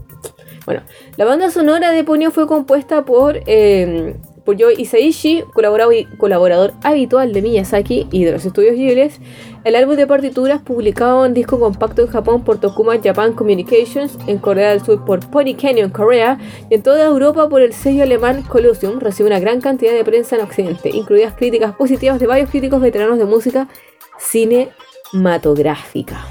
Bueno, 0.66 0.82
la 1.16 1.24
banda 1.24 1.48
sonora 1.50 1.92
de 1.92 2.04
Ponyo 2.04 2.30
fue 2.30 2.46
compuesta 2.46 3.06
por 3.06 3.40
eh, 3.46 4.16
por 4.44 4.60
Joe 4.60 4.74
Isaishi, 4.76 5.44
colaborador 6.18 6.74
habitual 6.82 7.32
de 7.32 7.40
Miyazaki 7.42 8.08
y 8.10 8.24
de 8.24 8.32
los 8.32 8.44
estudios 8.44 8.74
Ghibli. 8.74 9.12
El 9.64 9.76
álbum 9.76 9.94
de 9.96 10.06
partituras, 10.06 10.60
publicado 10.60 11.24
en 11.24 11.32
disco 11.34 11.58
compacto 11.58 12.02
en 12.02 12.08
Japón 12.08 12.44
por 12.44 12.58
Tokuma 12.58 13.00
Japan 13.02 13.32
Communications, 13.32 14.18
en 14.26 14.36
Corea 14.38 14.70
del 14.70 14.84
Sur 14.84 15.02
por 15.04 15.20
Pony 15.30 15.54
Canyon 15.60 15.90
Korea 15.90 16.38
y 16.68 16.74
en 16.74 16.82
toda 16.82 17.06
Europa 17.06 17.48
por 17.48 17.62
el 17.62 17.72
sello 17.72 18.02
alemán 18.02 18.42
Colosseum, 18.42 19.00
recibe 19.00 19.28
una 19.28 19.40
gran 19.40 19.62
cantidad 19.62 19.92
de 19.92 20.04
prensa 20.04 20.36
en 20.36 20.42
Occidente, 20.42 20.90
incluidas 20.90 21.34
críticas 21.34 21.74
positivas 21.74 22.20
de 22.20 22.26
varios 22.26 22.50
críticos 22.50 22.82
veteranos 22.82 23.18
de 23.18 23.24
música 23.24 23.68
cinematográfica. 24.18 26.26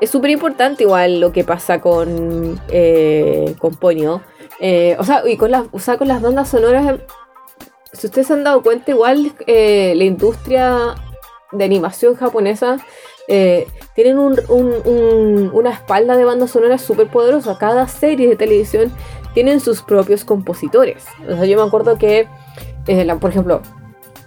Es 0.00 0.10
súper 0.10 0.30
importante 0.30 0.84
igual 0.84 1.20
lo 1.20 1.32
que 1.32 1.44
pasa 1.44 1.80
con, 1.80 2.60
eh, 2.68 3.54
con 3.58 3.74
Ponyo 3.74 4.20
eh, 4.60 4.96
o 4.98 5.04
sea, 5.04 5.22
y 5.26 5.36
con 5.36 5.50
las, 5.50 5.66
o 5.72 5.98
con 5.98 6.08
las 6.08 6.22
bandas 6.22 6.48
sonoras, 6.48 6.86
em, 6.86 6.98
si 7.92 8.06
ustedes 8.06 8.26
se 8.26 8.32
han 8.32 8.44
dado 8.44 8.62
cuenta, 8.62 8.90
igual 8.90 9.32
eh, 9.46 9.94
la 9.96 10.04
industria 10.04 10.94
de 11.52 11.64
animación 11.64 12.16
japonesa 12.16 12.78
eh, 13.28 13.66
tienen 13.94 14.18
una 14.18 15.70
espalda 15.70 16.16
de 16.16 16.24
bandas 16.24 16.50
sonoras 16.50 16.82
súper 16.82 17.08
poderosa. 17.08 17.56
Cada 17.58 17.86
serie 17.88 18.28
de 18.28 18.36
televisión 18.36 18.92
tienen 19.32 19.60
sus 19.60 19.82
propios 19.82 20.24
compositores. 20.24 21.04
O 21.28 21.36
sea, 21.36 21.44
yo 21.44 21.56
me 21.56 21.66
acuerdo 21.66 21.96
que, 21.96 22.28
por 23.20 23.30
ejemplo, 23.30 23.62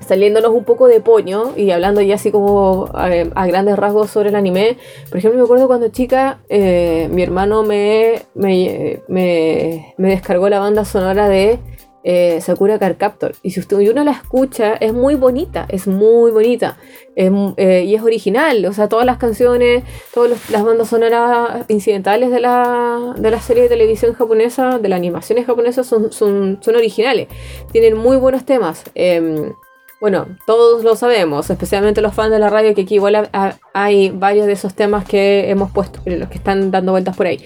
saliéndonos 0.08 0.52
un 0.52 0.64
poco 0.64 0.88
de 0.88 1.02
poño 1.02 1.54
y 1.56 1.72
hablando 1.72 2.02
ya 2.02 2.16
así 2.16 2.32
como 2.32 2.90
a, 2.94 3.48
grandes 3.48 3.78
rasgos 3.78 4.10
sobre 4.10 4.30
el 4.30 4.36
anime, 4.36 4.78
por 5.10 5.18
ejemplo, 5.18 5.38
me 5.38 5.44
acuerdo 5.44 5.68
cuando 5.68 5.90
chica, 5.90 6.40
eh, 6.50 7.10
mi 7.12 7.24
hermano 7.24 7.64
me, 7.64 8.24
me, 8.36 9.94
descargó 9.98 10.50
la 10.50 10.60
banda 10.60 10.86
sonora 10.86 11.28
de 11.28 11.60
eh, 12.04 12.40
Sakura 12.40 12.80
Car 12.80 12.96
Captor. 12.98 13.36
Y 13.44 13.52
si 13.52 13.60
usted, 13.60 13.78
uno 13.78 14.04
la 14.04 14.12
escucha, 14.12 14.76
es 14.76 14.94
muy 14.94 15.16
bonita, 15.16 15.66
es 15.68 15.88
muy 15.88 16.32
bonita. 16.32 16.78
Eh, 17.16 17.84
y 17.86 17.96
es 17.96 18.02
original, 18.02 18.66
o 18.66 18.74
sea, 18.74 18.88
todas 18.88 19.06
las 19.06 19.18
canciones, 19.18 19.84
todas 20.14 20.50
las 20.50 20.64
bandas 20.64 20.88
sonoras 20.88 21.66
incidentales 21.68 22.32
de 22.32 22.40
la, 22.40 23.14
de 23.18 23.32
la 23.32 23.42
serie 23.42 23.64
de 23.64 23.70
televisión 23.70 24.14
japonesa, 24.14 24.80
de 24.80 24.88
las 24.88 24.98
animaciones 24.98 25.46
japonesas, 25.46 25.86
son, 25.86 26.12
son, 26.14 26.60
son 26.62 26.76
originales. 26.76 27.28
Tienen 27.72 27.98
muy 27.98 28.18
buenos 28.18 28.46
temas. 28.46 28.84
Em, 28.96 29.54
bueno, 30.00 30.28
todos 30.46 30.84
lo 30.84 30.96
sabemos, 30.96 31.50
especialmente 31.50 32.02
los 32.02 32.14
fans 32.14 32.32
de 32.32 32.40
la 32.40 32.50
radio, 32.50 32.76
que 32.76 32.82
aquí 32.82 32.96
igual 32.96 33.30
hay 33.74 34.10
varios 34.10 34.46
de 34.46 34.54
esos 34.54 34.76
temas 34.76 35.06
que 35.06 35.50
hemos 35.50 35.72
puesto, 35.72 36.02
los 36.06 36.30
que 36.30 36.38
están 36.38 36.72
dando 36.72 36.92
vueltas 36.92 37.18
por 37.18 37.26
ahí. 37.26 37.44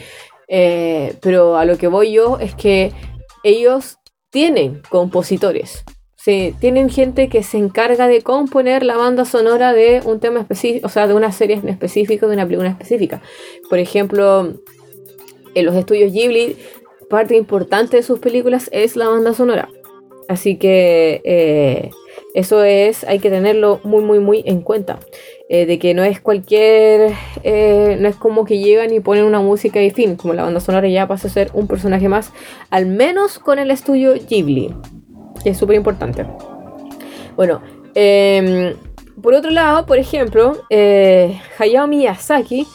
Eh, 0.47 1.15
pero 1.21 1.57
a 1.57 1.63
lo 1.63 1.77
que 1.77 1.87
voy 1.87 2.11
yo 2.11 2.37
es 2.39 2.53
que 2.55 2.91
ellos 3.43 3.97
tienen 4.31 4.81
compositores. 4.89 5.83
Sí, 6.17 6.53
tienen 6.59 6.89
gente 6.89 7.29
que 7.29 7.41
se 7.41 7.57
encarga 7.57 8.07
de 8.07 8.21
componer 8.21 8.83
la 8.83 8.95
banda 8.95 9.25
sonora 9.25 9.73
de 9.73 10.01
un 10.03 10.19
tema 10.19 10.41
específico, 10.41 10.85
o 10.85 10.89
sea, 10.89 11.07
de 11.07 11.15
una 11.15 11.31
serie 11.31 11.55
en 11.55 11.69
específico, 11.69 12.27
de 12.27 12.33
una 12.33 12.45
película 12.45 12.69
específica. 12.69 13.21
Por 13.69 13.79
ejemplo, 13.79 14.53
en 15.55 15.65
los 15.65 15.75
estudios 15.75 16.11
Ghibli, 16.11 16.57
parte 17.09 17.35
importante 17.35 17.97
de 17.97 18.03
sus 18.03 18.19
películas 18.19 18.69
es 18.71 18.95
la 18.95 19.07
banda 19.07 19.33
sonora. 19.33 19.69
Así 20.27 20.57
que 20.57 21.21
eh, 21.23 21.89
eso 22.33 22.63
es, 22.63 23.03
hay 23.03 23.19
que 23.19 23.29
tenerlo 23.29 23.79
muy, 23.83 24.03
muy, 24.03 24.19
muy 24.19 24.43
en 24.45 24.61
cuenta. 24.61 24.99
Eh, 25.49 25.65
de 25.65 25.79
que 25.79 25.93
no 25.93 26.03
es 26.03 26.21
cualquier, 26.21 27.13
eh, 27.43 27.97
no 27.99 28.07
es 28.07 28.15
como 28.15 28.45
que 28.45 28.59
llegan 28.59 28.93
y 28.93 29.01
ponen 29.01 29.25
una 29.25 29.41
música 29.41 29.81
y 29.81 29.91
fin, 29.91 30.15
como 30.15 30.33
la 30.33 30.43
banda 30.43 30.61
sonora 30.61 30.87
ya 30.87 31.07
pasa 31.07 31.27
a 31.27 31.31
ser 31.31 31.51
un 31.53 31.67
personaje 31.67 32.07
más, 32.07 32.31
al 32.69 32.85
menos 32.85 33.37
con 33.37 33.59
el 33.59 33.69
estudio 33.69 34.13
Ghibli, 34.13 34.73
es 35.43 35.57
súper 35.57 35.75
importante. 35.75 36.25
Bueno, 37.35 37.61
em, 37.95 38.75
por 39.21 39.33
otro 39.33 39.51
lado, 39.51 39.85
por 39.85 39.97
ejemplo, 39.97 40.57
Hayao 41.59 41.87
Miyazaki 41.87 42.65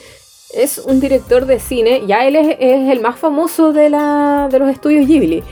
es 0.55 0.79
un 0.79 1.01
director 1.01 1.47
de 1.47 1.59
cine, 1.61 2.03
ya 2.07 2.27
él 2.27 2.37
es, 2.37 2.57
el 2.61 3.01
más 3.01 3.19
famoso 3.19 3.73
de, 3.73 3.91
la, 3.91 4.49
de 4.51 4.59
los 4.59 4.69
estudios 4.69 5.07
Ghibli. 5.07 5.43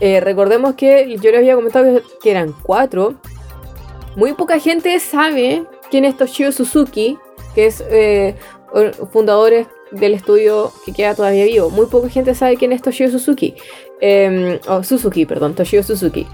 Eh, 0.00 0.20
recordemos 0.20 0.74
que 0.74 1.16
yo 1.20 1.30
les 1.30 1.38
había 1.38 1.54
comentado 1.54 2.02
que 2.22 2.30
eran 2.30 2.54
cuatro. 2.62 3.14
Muy 4.16 4.32
poca 4.34 4.58
gente 4.58 4.98
sabe 5.00 5.64
quién 5.90 6.04
es 6.04 6.16
Toshio 6.16 6.52
Suzuki, 6.52 7.18
que 7.54 7.66
es 7.66 7.82
eh, 7.90 8.36
fundador 9.12 9.66
del 9.90 10.14
estudio 10.14 10.72
que 10.84 10.92
queda 10.92 11.14
todavía 11.14 11.44
vivo. 11.44 11.70
Muy 11.70 11.86
poca 11.86 12.08
gente 12.08 12.34
sabe 12.34 12.56
quién 12.56 12.72
es 12.72 12.82
Toshio 12.82 13.10
Suzuki. 13.10 13.54
Eh, 14.00 14.60
Suzuki, 14.82 15.26
perdón, 15.26 15.54
Toshio 15.54 15.82
Suzuki. 15.82 16.26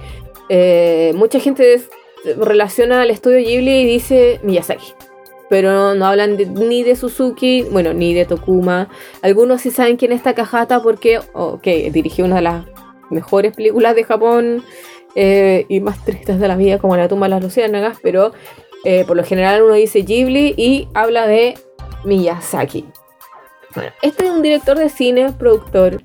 Eh, 0.49 1.13
mucha 1.15 1.41
gente 1.41 1.83
relaciona 2.39 3.03
al 3.03 3.11
estudio 3.11 3.39
Ghibli 3.39 3.81
y 3.81 3.85
dice 3.87 4.41
Miyazaki. 4.43 4.93
Pero 5.49 5.95
no, 5.95 6.07
hablan 6.07 6.37
ni 6.37 6.83
de 6.85 6.95
Suzuki, 6.97 7.63
bueno, 7.71 7.93
ni 7.93 8.15
de 8.15 8.25
Tokuma. 8.25 8.89
Algunos 9.23 9.63
sí 9.63 9.71
saben 9.71 9.97
quién 9.97 10.13
es 10.13 10.23
Takahata 10.23 10.83
porque 10.83 11.19
okay, 11.33 11.91
dirigió 11.91 12.25
una 12.25 12.37
de 12.37 12.43
las 12.43 12.65
mejores 13.11 13.55
películas 13.55 13.95
de 13.97 14.05
Japón 14.05 14.63
eh, 15.15 15.67
y 15.69 15.81
más 15.81 16.05
tristes 16.05 16.39
de 16.39 16.49
la 16.49 16.57
vida, 16.57 16.79
como 16.79 16.97
La 16.97 17.09
tumba 17.09 17.27
de 17.27 17.31
las 17.31 17.43
luciérnagas, 17.43 17.99
pero 18.03 18.33
eh, 18.85 19.05
por 19.07 19.17
lo 19.17 19.25
general 19.25 19.63
uno 19.63 19.75
dice 19.75 20.03
Ghibli 20.03 20.55
y 20.57 20.89
habla 20.95 21.27
de 21.27 21.55
Miyazaki. 22.05 22.87
Bueno, 23.75 23.93
este 24.03 24.25
es 24.25 24.31
un 24.31 24.43
director 24.43 24.79
de 24.79 24.89
cine, 24.89 25.33
productor, 25.33 26.03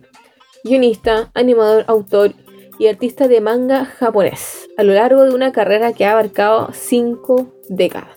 guionista, 0.63 1.31
animador, 1.33 1.85
autor 1.87 2.33
y 2.77 2.87
artista 2.87 3.27
de 3.27 3.41
manga 3.41 3.85
japonés, 3.85 4.67
a 4.77 4.83
lo 4.83 4.93
largo 4.93 5.23
de 5.23 5.33
una 5.33 5.51
carrera 5.51 5.93
que 5.93 6.05
ha 6.05 6.11
abarcado 6.11 6.69
cinco 6.73 7.47
décadas. 7.69 8.09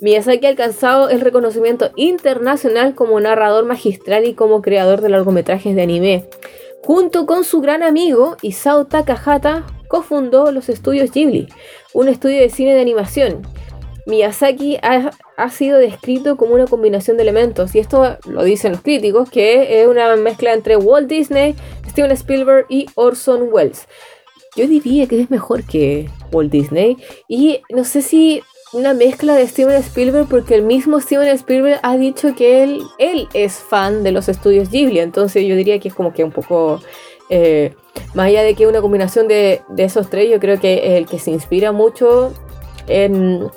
Miyazaki 0.00 0.46
ha 0.46 0.50
alcanzado 0.50 1.10
el 1.10 1.20
reconocimiento 1.20 1.90
internacional 1.94 2.94
como 2.94 3.20
narrador 3.20 3.64
magistral 3.64 4.24
y 4.24 4.34
como 4.34 4.60
creador 4.60 5.00
de 5.00 5.08
largometrajes 5.08 5.76
de 5.76 5.82
anime, 5.82 6.28
Junto 6.84 7.26
con 7.26 7.44
su 7.44 7.60
gran 7.60 7.84
amigo 7.84 8.36
Isao 8.42 8.86
Takahata, 8.86 9.64
cofundó 9.86 10.50
los 10.50 10.68
estudios 10.68 11.12
Ghibli, 11.12 11.48
un 11.92 12.08
estudio 12.08 12.40
de 12.40 12.50
cine 12.50 12.74
de 12.74 12.80
animación. 12.80 13.42
Miyazaki 14.06 14.78
ha, 14.82 15.12
sido 15.50 15.78
descrito 15.78 16.36
como 16.36 16.54
una 16.54 16.66
combinación 16.66 17.16
de 17.16 17.22
elementos, 17.22 17.76
y 17.76 17.78
esto 17.78 18.16
lo 18.26 18.42
dicen 18.42 18.72
los 18.72 18.80
críticos, 18.80 19.30
que 19.30 19.80
es 19.80 19.86
una 19.86 20.16
mezcla 20.16 20.52
entre 20.52 20.76
Walt 20.76 21.08
Disney, 21.08 21.54
Steven 21.88 22.10
Spielberg 22.10 22.66
y 22.68 22.86
Orson 22.96 23.48
Welles. 23.52 23.86
Yo 24.56 24.66
diría 24.66 25.06
que 25.06 25.20
es 25.20 25.30
mejor 25.30 25.64
que 25.64 26.10
Walt 26.32 26.50
Disney, 26.50 26.96
y 27.28 27.60
no 27.70 27.84
sé 27.84 28.02
si 28.02 28.42
una 28.72 28.94
mezcla 28.94 29.34
de 29.34 29.46
Steven 29.46 29.76
Spielberg 29.76 30.26
porque 30.28 30.54
el 30.54 30.62
mismo 30.62 31.00
Steven 31.00 31.28
Spielberg 31.28 31.78
ha 31.82 31.96
dicho 31.96 32.34
que 32.34 32.62
él, 32.62 32.82
él 32.98 33.28
es 33.34 33.54
fan 33.54 34.02
de 34.02 34.12
los 34.12 34.28
estudios 34.28 34.70
Ghibli, 34.70 35.00
entonces 35.00 35.44
yo 35.46 35.54
diría 35.56 35.78
que 35.78 35.88
es 35.88 35.94
como 35.94 36.12
que 36.12 36.24
un 36.24 36.32
poco... 36.32 36.80
Eh, 37.28 37.74
más 38.14 38.26
allá 38.26 38.42
de 38.42 38.54
que 38.54 38.66
una 38.66 38.80
combinación 38.80 39.28
de, 39.28 39.62
esos 39.76 40.10
tres, 40.10 40.30
yo 40.30 40.38
creo 40.40 40.60
que 40.60 40.96
el 40.96 41.06
que 41.06 41.18
se 41.18 41.30
inspira 41.30 41.72
mucho 41.72 42.32
en... 42.86 43.48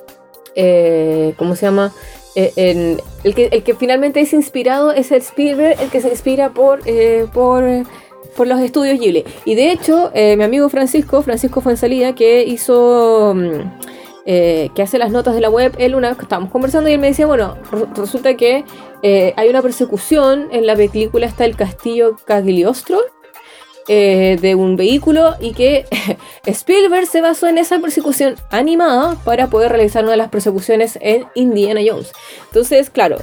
Eh, 0.56 1.34
¿Cómo 1.38 1.56
se 1.56 1.66
llama? 1.66 1.94
Eh, 2.36 2.98
el, 3.24 3.36
que, 3.36 3.46
el 3.46 3.64
que 3.64 3.76
finalmente 3.76 4.20
es 4.20 4.34
inspirado 4.34 4.92
es 4.92 5.12
el 5.12 5.22
Spielberg, 5.22 5.82
el 5.82 5.90
que 5.90 6.02
se 6.02 6.10
inspira 6.10 6.54
por, 6.54 6.82
por 7.32 7.64
por 8.36 8.48
los 8.48 8.60
estudios 8.60 9.00
Ghibli. 9.00 9.24
Y 9.46 9.56
de 9.56 9.72
hecho, 9.72 10.12
mi 10.14 10.44
amigo 10.44 10.68
Francisco, 10.68 11.22
Francisco 11.22 11.62
Fuensalida, 11.62 12.16
que 12.16 12.44
hizo... 12.44 13.34
mm, 13.34 13.95
eh, 14.26 14.70
que 14.76 14.82
hace 14.82 14.98
las 14.98 15.12
notas 15.12 15.36
de 15.36 15.42
la 15.42 15.50
web, 15.50 15.74
él 15.78 15.96
una 15.96 16.10
vez 16.10 16.18
que 16.18 16.24
estábamos 16.24 16.52
conversando 16.52 16.90
y 16.90 16.94
él 16.94 17.00
me 17.00 17.08
decía, 17.08 17.28
bueno, 17.28 17.58
re- 17.72 17.86
resulta 17.96 18.36
que 18.36 18.64
eh, 19.04 19.34
hay 19.38 19.50
una 19.50 19.62
persecución 19.62 20.48
en 20.52 20.66
la 20.66 20.76
película 20.76 21.26
está 21.28 21.46
el 21.46 21.56
castillo 21.56 22.16
Cagliostro 22.26 23.00
eh, 23.88 24.40
de 24.42 24.56
un 24.56 24.78
vehículo 24.78 25.36
y 25.40 25.54
que 25.54 25.86
Spielberg 26.48 27.06
se 27.06 27.22
basó 27.22 27.46
en 27.48 27.60
esa 27.60 27.78
persecución 27.78 28.34
animada 28.50 29.16
para 29.24 29.46
poder 29.48 29.72
realizar 29.72 30.02
una 30.04 30.14
de 30.14 30.18
las 30.18 30.30
persecuciones 30.30 30.98
en 31.02 31.26
Indiana 31.36 31.82
Jones. 31.88 32.12
Entonces, 32.48 32.90
claro, 32.90 33.18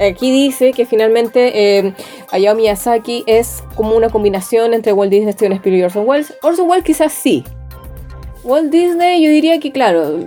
aquí 0.00 0.32
dice 0.32 0.72
que 0.72 0.86
finalmente 0.86 1.78
eh, 1.78 1.94
Hayao 2.32 2.56
Miyazaki 2.56 3.22
es 3.28 3.62
como 3.76 3.94
una 3.94 4.08
combinación 4.08 4.74
entre 4.74 4.92
Walt 4.92 5.12
Disney, 5.12 5.32
Steven 5.34 5.52
Spielberg 5.52 5.82
y 5.82 5.84
Orson 5.84 6.04
Welles. 6.08 6.34
Orson 6.42 6.68
Welles 6.68 6.84
quizás 6.84 7.12
sí. 7.12 7.44
Walt 8.46 8.70
Disney 8.70 9.24
yo 9.24 9.30
diría 9.30 9.58
que 9.58 9.72
claro, 9.72 10.20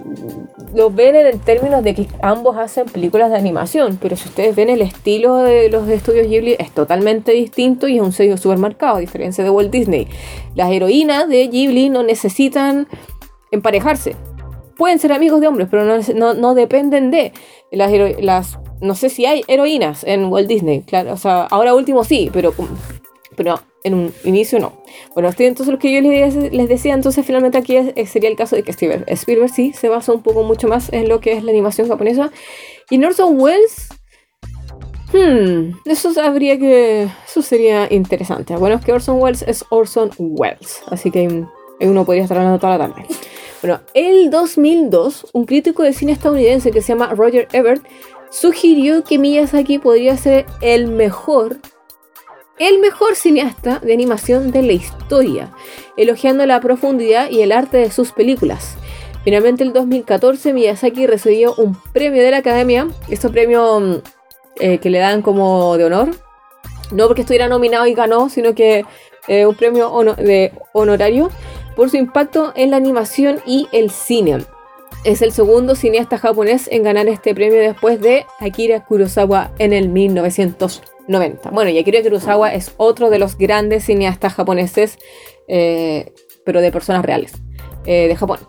lo 0.76 0.92
ven 0.92 1.16
en 1.16 1.40
términos 1.40 1.84
de 1.84 1.96
que 1.96 2.08
ambos 2.22 2.58
hacen 2.58 2.86
películas 2.86 3.32
de 3.32 3.38
animación, 3.38 3.98
pero 4.02 4.18
si 4.18 4.28
ustedes 4.28 4.58
ven 4.58 4.70
el 4.70 4.82
estilo 4.82 5.38
de 5.38 5.70
los 5.70 5.88
estudios 5.88 6.28
Ghibli 6.28 6.58
es 6.60 6.72
totalmente 6.72 7.32
distinto 7.32 7.88
y 7.88 7.96
es 7.96 8.02
un 8.02 8.12
sello 8.12 8.36
supermercado, 8.36 8.98
a 8.98 9.00
diferencia 9.00 9.44
de 9.44 9.50
Walt 9.50 9.72
Disney. 9.72 10.10
Las 10.54 10.70
heroínas 10.70 11.30
de 11.30 11.48
Ghibli 11.48 11.90
no 11.90 12.04
necesitan 12.04 12.90
emparejarse. 13.52 14.18
Pueden 14.76 15.00
ser 15.00 15.14
amigos 15.14 15.40
de 15.40 15.48
hombres, 15.48 15.70
pero 15.72 15.86
no, 15.86 15.96
no, 16.16 16.34
no 16.34 16.56
dependen 16.56 17.12
de 17.12 17.32
las, 17.72 17.92
las... 18.22 18.60
No 18.82 18.96
sé 18.96 19.10
si 19.10 19.26
hay 19.26 19.44
heroínas 19.48 20.04
en 20.04 20.26
Walt 20.26 20.48
Disney, 20.48 20.82
claro. 20.82 21.14
O 21.14 21.18
sea, 21.18 21.44
ahora 21.46 21.74
último 21.74 22.04
sí, 22.04 22.30
pero, 22.34 22.54
pero 23.36 23.60
en 23.84 23.94
un 23.94 24.14
inicio 24.24 24.60
no. 24.60 24.74
Bueno, 25.14 25.30
estoy 25.30 25.46
entonces 25.46 25.72
lo 25.72 25.80
que 25.80 25.94
yo 25.94 26.02
les, 26.02 26.70
decía, 26.70 26.94
entonces 26.94 27.26
finalmente 27.26 27.58
aquí 27.58 27.78
sería 28.06 28.30
el 28.30 28.36
caso 28.36 28.56
de 28.56 28.64
que 28.64 28.74
Steven 28.74 29.06
Spielberg 29.08 29.52
sí 29.52 29.74
se 29.74 29.90
basa 29.90 30.14
un 30.14 30.22
poco 30.22 30.44
mucho 30.44 30.68
más 30.68 30.92
en 30.92 31.08
lo 31.08 31.20
que 31.20 31.34
es 31.34 31.44
la 31.44 31.52
animación 31.52 31.88
japonesa. 31.88 32.32
Y 32.90 33.04
Orson 33.04 33.40
Welles, 33.40 33.90
hmm, 35.14 35.78
eso 35.86 36.12
habría 36.22 36.58
que, 36.58 37.08
eso 37.26 37.42
sería 37.42 37.88
interesante. 37.92 38.56
Bueno, 38.56 38.76
es 38.76 38.86
que 38.86 38.92
Orson 38.92 39.22
Welles 39.22 39.44
es 39.48 39.64
Orson 39.70 40.12
Welles, 40.18 40.82
así 40.90 41.12
que 41.12 41.46
uno 41.82 42.06
podría 42.06 42.24
estar 42.24 42.38
hablando 42.38 42.60
toda 42.60 42.78
la 42.78 42.88
tarde. 42.88 43.06
Bueno, 43.62 43.82
el 43.94 44.30
2002, 44.30 45.28
un 45.34 45.46
crítico 45.46 45.84
de 45.84 45.94
cine 45.94 46.14
estadounidense 46.14 46.72
que 46.72 46.82
se 46.82 46.94
llama 46.94 47.14
Roger 47.14 47.48
Ebert 47.52 47.86
sugirió 48.30 49.04
que 49.04 49.18
Miyazaki 49.18 49.80
podría 49.80 50.16
ser 50.16 50.46
el 50.62 50.88
mejor 50.88 51.58
el 52.60 52.80
mejor 52.80 53.16
cineasta 53.16 53.80
de 53.80 53.94
animación 53.94 54.52
de 54.52 54.62
la 54.62 54.74
historia, 54.74 55.52
elogiando 55.98 56.46
la 56.46 56.60
profundidad 56.60 57.30
y 57.30 57.42
el 57.42 57.52
arte 57.52 57.78
de 57.78 57.92
sus 57.92 58.12
películas. 58.12 58.76
Finalmente, 59.24 59.64
en 59.64 59.74
2014, 59.74 60.54
Miyazaki 60.54 61.08
recibió 61.08 61.56
un 61.56 61.78
premio 61.94 62.22
de 62.22 62.32
la 62.32 62.38
Academia, 62.38 62.88
este 63.10 63.30
premio 63.30 63.80
mm, 63.80 63.96
eh, 64.60 64.78
que 64.80 64.90
le 64.90 65.00
dan 65.00 65.22
como 65.22 65.78
de 65.78 65.86
honor, 65.86 66.10
no 66.92 67.08
porque 67.08 67.22
estuviera 67.22 67.48
nominado 67.48 67.88
y 67.88 67.94
ganó, 67.94 68.30
sino 68.30 68.54
que 68.54 68.86
eh, 69.28 69.46
un 69.46 69.56
premio 69.56 69.92
de 70.18 70.52
honorario 70.74 71.30
por 71.76 71.90
su 71.90 71.98
impacto 71.98 72.52
en 72.56 72.72
la 72.72 72.78
animación 72.78 73.40
y 73.46 73.68
el 73.72 73.90
cine. 73.90 74.40
Es 75.06 75.22
el 75.22 75.32
segundo 75.32 75.76
cineasta 75.76 76.18
japonés 76.18 76.68
en 76.72 76.84
ganar 76.84 77.08
este 77.08 77.34
premio 77.34 77.60
después 77.60 78.02
de 78.02 78.26
Akira 78.40 78.84
Kurosawa 78.84 79.52
en 79.60 79.72
el 79.72 79.88
1990. 81.10 81.50
Bueno, 81.52 81.70
y 81.72 81.80
Akira 81.80 82.02
Kurosawa 82.02 82.54
es 82.54 82.74
otro 82.78 83.10
de 83.10 83.20
los 83.20 83.38
grandes 83.38 83.86
cineastas 83.86 84.34
japoneses, 84.34 84.98
eh, 85.48 86.14
pero 86.46 86.62
de 86.62 86.72
personas 86.72 87.04
reales, 87.04 87.34
eh, 87.86 88.08
de 88.08 88.16
Japón. 88.16 88.40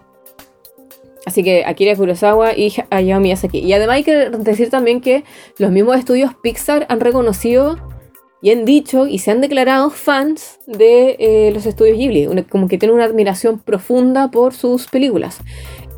Así 1.26 1.42
que 1.42 1.64
Akira 1.64 1.96
Kurosawa 1.96 2.54
y 2.54 2.72
Hayao 2.90 3.20
Miyazaki. 3.20 3.58
Y 3.58 3.72
además 3.72 3.96
hay 3.96 4.04
que 4.04 4.30
decir 4.30 4.70
también 4.70 5.00
que 5.00 5.24
los 5.58 5.70
mismos 5.70 5.98
estudios 5.98 6.34
Pixar 6.42 6.86
han 6.88 7.00
reconocido 7.00 7.78
y 8.42 8.50
han 8.50 8.64
dicho 8.64 9.06
y 9.06 9.18
se 9.18 9.30
han 9.30 9.40
declarado 9.40 9.90
fans 9.90 10.58
de 10.66 11.16
eh, 11.18 11.50
los 11.52 11.66
estudios 11.66 11.98
Ghibli, 11.98 12.26
como 12.48 12.68
que 12.68 12.78
tienen 12.78 12.94
una 12.94 13.04
admiración 13.04 13.58
profunda 13.58 14.30
por 14.30 14.54
sus 14.54 14.86
películas. 14.86 15.38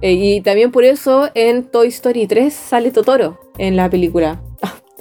Y 0.00 0.40
también 0.40 0.72
por 0.72 0.84
eso 0.84 1.30
en 1.34 1.62
Toy 1.62 1.86
Story 1.88 2.26
3 2.26 2.52
sale 2.52 2.90
Totoro 2.90 3.38
en 3.58 3.76
la 3.76 3.88
película. 3.88 4.42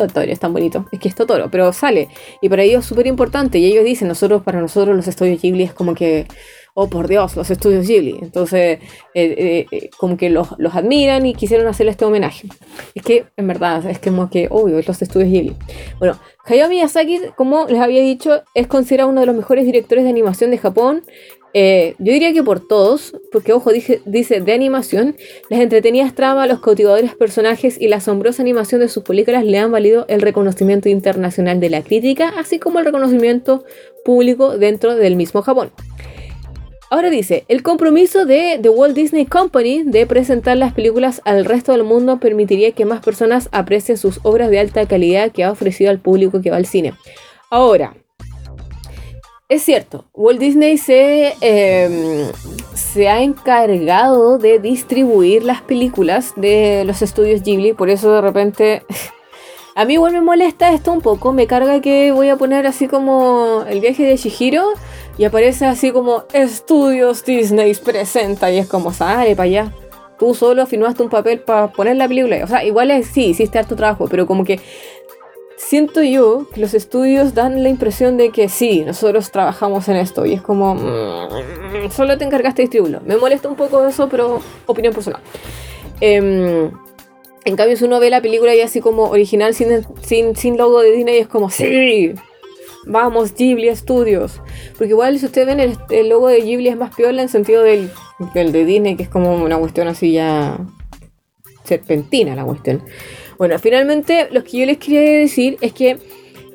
Totoro 0.07 0.31
es 0.31 0.39
tan 0.39 0.53
bonito, 0.53 0.85
es 0.91 0.99
que 0.99 1.07
es 1.07 1.15
Totoro, 1.15 1.49
pero 1.51 1.71
sale. 1.73 2.07
Y 2.41 2.49
para 2.49 2.63
ellos 2.63 2.81
es 2.81 2.85
súper 2.85 3.07
importante. 3.07 3.59
Y 3.59 3.65
ellos 3.65 3.83
dicen, 3.83 4.07
nosotros, 4.07 4.41
para 4.43 4.59
nosotros 4.61 4.95
los 4.95 5.07
estudios 5.07 5.41
Ghibli 5.41 5.63
es 5.63 5.73
como 5.73 5.93
que, 5.93 6.27
oh 6.73 6.87
por 6.89 7.07
Dios, 7.07 7.35
los 7.35 7.49
estudios 7.49 7.87
Ghibli. 7.87 8.19
Entonces, 8.21 8.79
eh, 9.13 9.35
eh, 9.37 9.65
eh, 9.71 9.89
como 9.97 10.17
que 10.17 10.29
los, 10.29 10.49
los 10.57 10.75
admiran 10.75 11.25
y 11.25 11.33
quisieron 11.33 11.67
hacerle 11.67 11.91
este 11.91 12.05
homenaje. 12.05 12.47
Es 12.95 13.03
que, 13.03 13.25
en 13.37 13.47
verdad, 13.47 13.85
es 13.89 13.99
como 13.99 14.29
que, 14.29 14.47
obvio, 14.49 14.81
los 14.85 15.01
estudios 15.01 15.29
Ghibli. 15.29 15.55
Bueno, 15.99 16.17
Hayao 16.45 16.69
Miyazaki, 16.69 17.19
como 17.35 17.67
les 17.67 17.79
había 17.79 18.01
dicho, 18.01 18.41
es 18.53 18.67
considerado 18.67 19.09
uno 19.09 19.21
de 19.21 19.27
los 19.27 19.35
mejores 19.35 19.65
directores 19.65 20.03
de 20.03 20.09
animación 20.09 20.51
de 20.51 20.57
Japón. 20.57 21.03
Eh, 21.53 21.95
yo 21.99 22.13
diría 22.13 22.31
que 22.33 22.43
por 22.43 22.65
todos, 22.65 23.13
porque 23.31 23.51
ojo, 23.51 23.71
dice 24.05 24.41
de 24.41 24.53
animación, 24.53 25.17
las 25.49 25.59
entretenidas 25.59 26.15
tramas, 26.15 26.47
los 26.47 26.61
cautivadores 26.61 27.15
personajes 27.15 27.79
y 27.79 27.87
la 27.87 27.97
asombrosa 27.97 28.41
animación 28.41 28.79
de 28.81 28.87
sus 28.87 29.03
películas 29.03 29.43
le 29.43 29.57
han 29.57 29.71
valido 29.71 30.05
el 30.07 30.21
reconocimiento 30.21 30.87
internacional 30.87 31.59
de 31.59 31.69
la 31.69 31.83
crítica, 31.83 32.33
así 32.37 32.57
como 32.59 32.79
el 32.79 32.85
reconocimiento 32.85 33.65
público 34.05 34.57
dentro 34.57 34.95
del 34.95 35.15
mismo 35.15 35.41
Japón. 35.41 35.71
Ahora 36.89 37.09
dice, 37.09 37.45
el 37.47 37.63
compromiso 37.63 38.25
de 38.25 38.59
The 38.61 38.67
Walt 38.67 38.95
Disney 38.95 39.25
Company 39.25 39.83
de 39.83 40.05
presentar 40.05 40.57
las 40.57 40.73
películas 40.73 41.21
al 41.23 41.45
resto 41.45 41.71
del 41.71 41.85
mundo 41.85 42.19
permitiría 42.19 42.73
que 42.73 42.83
más 42.83 43.01
personas 43.01 43.47
aprecien 43.53 43.97
sus 43.97 44.19
obras 44.23 44.49
de 44.49 44.59
alta 44.59 44.85
calidad 44.85 45.31
que 45.31 45.45
ha 45.45 45.51
ofrecido 45.51 45.89
al 45.89 45.99
público 45.99 46.41
que 46.41 46.51
va 46.51 46.57
al 46.57 46.65
cine. 46.65 46.93
Ahora, 47.49 47.95
es 49.51 49.63
cierto, 49.63 50.05
Walt 50.13 50.39
Disney 50.39 50.77
se, 50.77 51.33
eh, 51.41 52.31
se 52.73 53.09
ha 53.09 53.21
encargado 53.21 54.37
de 54.37 54.59
distribuir 54.59 55.43
las 55.43 55.61
películas 55.61 56.31
de 56.37 56.83
los 56.85 57.01
estudios 57.01 57.43
Ghibli, 57.43 57.73
por 57.73 57.89
eso 57.89 58.13
de 58.13 58.21
repente... 58.21 58.83
A 59.73 59.85
mí 59.85 59.93
igual 59.93 60.11
me 60.11 60.19
molesta 60.19 60.73
esto 60.73 60.91
un 60.91 60.99
poco, 60.99 61.31
me 61.31 61.47
carga 61.47 61.79
que 61.79 62.11
voy 62.11 62.27
a 62.27 62.35
poner 62.35 62.67
así 62.67 62.89
como 62.89 63.63
el 63.69 63.79
viaje 63.79 64.03
de 64.03 64.17
Shihiro 64.17 64.73
y 65.17 65.23
aparece 65.23 65.65
así 65.65 65.91
como 65.91 66.25
Estudios 66.33 67.23
Disney 67.23 67.73
presenta 67.75 68.51
y 68.51 68.57
es 68.57 68.67
como 68.67 68.91
sale 68.91 69.33
para 69.33 69.45
allá. 69.45 69.73
Tú 70.19 70.35
solo 70.35 70.65
firmaste 70.65 71.03
un 71.03 71.09
papel 71.09 71.39
para 71.39 71.71
poner 71.71 71.95
la 71.95 72.09
película. 72.09 72.43
O 72.43 72.47
sea, 72.47 72.65
igual 72.65 72.91
es, 72.91 73.07
sí, 73.07 73.27
hiciste 73.27 73.59
harto 73.59 73.77
trabajo, 73.77 74.09
pero 74.09 74.27
como 74.27 74.43
que 74.43 74.59
siento 75.67 76.01
yo 76.01 76.47
que 76.53 76.59
los 76.59 76.73
estudios 76.73 77.33
dan 77.33 77.63
la 77.63 77.69
impresión 77.69 78.17
de 78.17 78.31
que 78.31 78.49
sí, 78.49 78.83
nosotros 78.83 79.31
trabajamos 79.31 79.87
en 79.87 79.95
esto 79.97 80.25
y 80.25 80.33
es 80.33 80.41
como 80.41 80.75
mm, 80.75 81.91
solo 81.91 82.17
te 82.17 82.25
encargaste 82.25 82.61
de 82.61 82.63
distribuirlo. 82.63 83.01
Me 83.05 83.15
molesta 83.17 83.47
un 83.47 83.55
poco 83.55 83.85
eso, 83.87 84.09
pero 84.09 84.41
opinión 84.65 84.93
personal. 84.93 85.21
Em, 86.01 86.71
en 87.45 87.55
cambio, 87.55 87.77
si 87.77 87.85
uno 87.85 87.99
ve 87.99 88.09
la 88.09 88.21
película 88.21 88.53
y 88.55 88.61
así 88.61 88.81
como 88.81 89.03
original 89.03 89.53
sin, 89.53 89.85
sin, 90.35 90.57
logo 90.57 90.81
de 90.81 90.91
Disney, 90.91 91.19
es 91.19 91.27
como, 91.27 91.49
sí, 91.49 92.13
vamos, 92.85 93.33
Ghibli 93.33 93.73
Studios. 93.75 94.41
Porque 94.77 94.89
igual 94.89 95.19
si 95.19 95.25
ustedes 95.25 95.47
ven 95.47 95.59
el, 95.59 95.77
el 95.89 96.09
logo 96.09 96.27
de 96.27 96.41
Ghibli 96.41 96.69
es 96.69 96.77
más 96.77 96.93
piola 96.93 97.21
en 97.21 97.29
sentido 97.29 97.61
del, 97.61 97.91
del 98.33 98.51
de 98.51 98.65
Disney, 98.65 98.95
que 98.95 99.03
es 99.03 99.09
como 99.09 99.35
una 99.35 99.57
cuestión 99.57 99.87
así 99.87 100.11
ya 100.13 100.57
serpentina 101.63 102.35
la 102.35 102.43
cuestión. 102.43 102.83
Bueno, 103.41 103.57
finalmente 103.57 104.27
lo 104.29 104.43
que 104.43 104.59
yo 104.59 104.65
les 104.67 104.77
quería 104.77 105.01
decir 105.01 105.57
es 105.61 105.73
que 105.73 105.97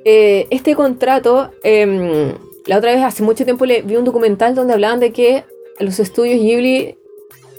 eh, 0.04 0.46
este 0.50 0.76
contrato, 0.76 1.50
em, 1.64 2.32
la 2.64 2.78
otra 2.78 2.92
vez 2.92 3.02
hace 3.02 3.24
mucho 3.24 3.42
tiempo 3.42 3.66
le 3.66 3.82
vi 3.82 3.96
un 3.96 4.04
documental 4.04 4.54
donde 4.54 4.72
hablaban 4.74 5.00
de 5.00 5.12
que 5.12 5.44
los 5.80 5.98
estudios 5.98 6.40
Ghibli 6.40 6.96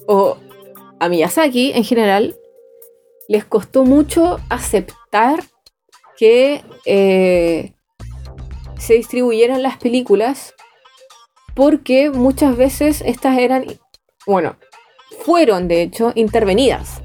o 0.08 0.38
a 1.02 1.10
Miyazaki 1.10 1.74
en 1.74 1.84
general 1.84 2.38
les 3.28 3.44
costó 3.44 3.84
mucho 3.84 4.40
aceptar 4.50 5.44
que 6.16 6.62
eh, 6.86 7.74
se 8.80 8.94
distribuyeran 8.94 9.62
las 9.62 9.76
películas 9.76 10.56
porque 11.54 12.12
muchas 12.12 12.56
veces 12.56 13.04
estas 13.06 13.38
eran, 13.40 13.66
bueno, 14.26 14.56
fueron 15.20 15.68
de 15.68 15.82
hecho 15.82 16.14
intervenidas. 16.16 17.02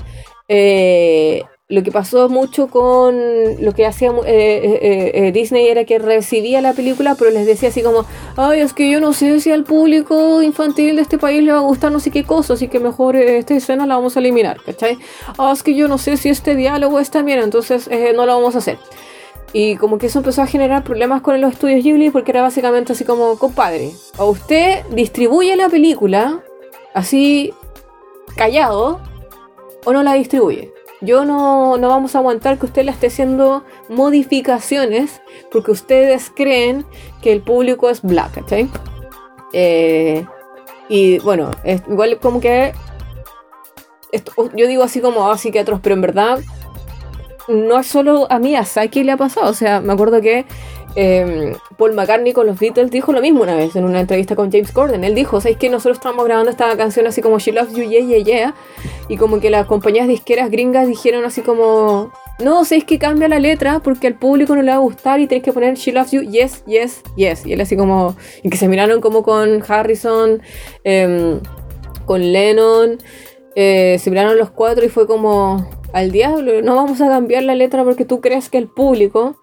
Eh, 0.46 1.42
lo 1.72 1.82
que 1.82 1.90
pasó 1.90 2.28
mucho 2.28 2.66
con 2.66 3.16
lo 3.58 3.72
que 3.72 3.87
hacía 3.87 4.11
eh, 4.11 4.20
eh, 4.26 5.11
eh, 5.14 5.32
Disney 5.32 5.68
era 5.68 5.85
que 5.85 5.98
recibía 5.98 6.61
la 6.61 6.74
película, 6.74 7.14
pero 7.14 7.30
les 7.30 7.46
decía 7.46 7.70
así 7.70 7.82
como, 7.82 8.04
ay, 8.37 8.61
es 8.61 8.74
que 8.74 8.90
yo 8.90 9.00
no 9.00 9.14
sé 9.14 9.40
si 9.40 9.50
al 9.50 9.64
público 9.64 10.42
infantil 10.42 10.96
de 10.96 11.02
este 11.02 11.16
país 11.16 11.42
le 11.42 11.50
va 11.50 11.58
a 11.58 11.62
gustar 11.62 11.90
no 11.90 11.98
sé 11.98 12.11
qué 12.11 12.24
cosa, 12.24 12.52
así 12.52 12.68
que 12.68 12.78
mejor 12.78 13.16
eh, 13.16 13.38
esta 13.38 13.54
escena 13.54 13.87
la 13.87 13.96
vamos 13.96 14.16
a 14.16 14.20
eliminar, 14.20 14.61
¿cachai? 14.62 14.98
Ah, 15.38 15.50
es 15.54 15.62
que 15.62 15.74
yo 15.74 15.88
no 15.88 15.96
sé 15.96 16.18
si 16.18 16.28
este 16.28 16.56
diálogo 16.56 17.00
está 17.00 17.22
bien, 17.22 17.38
entonces 17.38 17.88
eh, 17.90 18.12
no 18.14 18.26
lo 18.26 18.35
vamos 18.35 18.54
a 18.54 18.58
hacer. 18.58 18.76
Y 19.54 19.76
como 19.76 19.96
que 19.96 20.08
eso 20.08 20.18
empezó 20.18 20.42
a 20.42 20.46
generar 20.46 20.85
problemas 20.85 21.22
con 21.22 21.40
los 21.40 21.52
estudios 21.54 21.82
Ghibli 21.82 22.11
porque 22.11 22.32
era 22.32 22.42
básicamente 22.42 22.92
así 22.92 23.04
como, 23.04 23.38
compadre, 23.38 23.92
o 24.18 24.26
usted 24.26 24.85
distribuye 24.90 25.56
la 25.56 25.70
película 25.70 26.42
así 26.92 27.54
callado 28.37 29.00
o 29.87 29.92
no 29.94 30.02
la 30.02 30.12
distribuye. 30.12 30.70
Yo 31.03 31.25
no, 31.25 31.77
no 31.79 31.88
vamos 31.88 32.15
a 32.15 32.19
aguantar 32.19 32.59
que 32.59 32.67
usted 32.67 32.85
le 32.85 32.93
esté 32.93 33.09
haciendo 33.09 33.65
modificaciones 33.88 35.21
porque 35.51 35.73
ustedes 35.73 36.31
creen 36.35 36.87
que 37.21 37.33
el 37.33 37.43
público 37.43 37.91
es 37.91 38.03
black, 38.03 38.35
¿cachai? 38.35 38.71
Eh, 39.53 40.25
y 40.88 41.19
bueno, 41.19 41.51
es, 41.65 41.83
igual 41.88 42.19
como 42.21 42.41
que 42.41 42.73
esto- 44.12 44.33
yo 44.55 44.67
digo 44.69 44.83
así 44.85 45.01
como 45.01 45.31
ah, 45.31 45.37
psiquiatros, 45.38 45.81
pero 45.83 45.95
en 45.95 46.01
verdad 46.03 46.38
no 47.49 47.79
es 47.81 47.87
solo 47.88 48.27
a 48.31 48.38
mí, 48.38 48.55
a 48.55 48.65
Saki 48.65 49.03
le 49.03 49.12
ha 49.12 49.17
pasado. 49.17 49.51
O 49.51 49.55
sea, 49.55 49.81
me 49.81 49.93
acuerdo 49.93 50.21
que 50.21 50.47
eh, 50.94 51.55
Paul 51.78 51.94
McCartney 51.94 52.33
con 52.33 52.46
los 52.46 52.59
Beatles 52.59 52.90
dijo 52.90 53.12
lo 53.12 53.20
mismo 53.20 53.42
una 53.42 53.55
vez 53.55 53.74
en 53.76 53.85
una 53.85 54.00
entrevista 54.00 54.37
con 54.37 54.50
James 54.50 54.72
Corden. 54.72 55.05
Él 55.05 55.14
dijo, 55.14 55.40
¿sabes 55.40 55.57
que 55.57 55.68
nosotros 55.68 55.98
estamos 55.98 56.24
grabando 56.24 56.50
esta 56.50 56.76
canción 56.76 57.07
así 57.07 57.22
como 57.22 57.38
She 57.38 57.52
Loves 57.52 57.74
You, 57.74 57.85
Yeah, 57.85 58.00
Yeah, 58.00 58.18
Yeah? 58.18 58.55
Y 59.09 59.16
como 59.16 59.40
que 59.40 59.50
las 59.50 59.66
compañías 59.66 60.09
disqueras 60.09 60.50
gringas 60.50 60.87
dijeron 60.87 61.24
así 61.24 61.42
como, 61.42 62.12
no, 62.38 62.64
¿sabes 62.64 62.85
que 62.85 62.98
cambia 62.98 63.28
la 63.28 63.38
letra 63.38 63.81
porque 63.81 64.07
al 64.07 64.14
público 64.14 64.55
no 64.55 64.62
le 64.62 64.70
va 64.70 64.76
a 64.76 64.81
gustar 64.81 65.20
y 65.20 65.26
tienes 65.26 65.44
que 65.44 65.52
poner 65.52 65.74
She 65.76 65.92
Loves 65.92 66.12
You, 66.12 66.22
Yes, 66.22 66.64
Yes, 66.66 67.02
Yes? 67.16 67.46
Y 67.46 67.52
él 67.52 67.61
así 67.61 67.76
como, 67.76 68.16
y 68.42 68.50
que 68.50 68.57
se 68.57 68.68
miraron 68.68 69.00
como 69.00 69.22
con 69.22 69.62
Harrison, 69.66 70.42
em, 70.85 71.40
con 72.05 72.20
Lennon, 72.20 72.98
eh, 73.55 73.98
se 73.98 74.11
miraron 74.11 74.37
los 74.38 74.50
cuatro 74.50 74.85
y 74.85 74.88
fue 74.88 75.07
como, 75.07 75.68
al 75.92 76.11
diablo, 76.11 76.62
no 76.62 76.74
vamos 76.74 77.00
a 77.00 77.09
cambiar 77.09 77.42
la 77.42 77.55
letra 77.55 77.85
porque 77.85 78.05
tú 78.05 78.20
crees 78.20 78.48
que 78.48 78.59
el 78.59 78.68
público, 78.68 79.37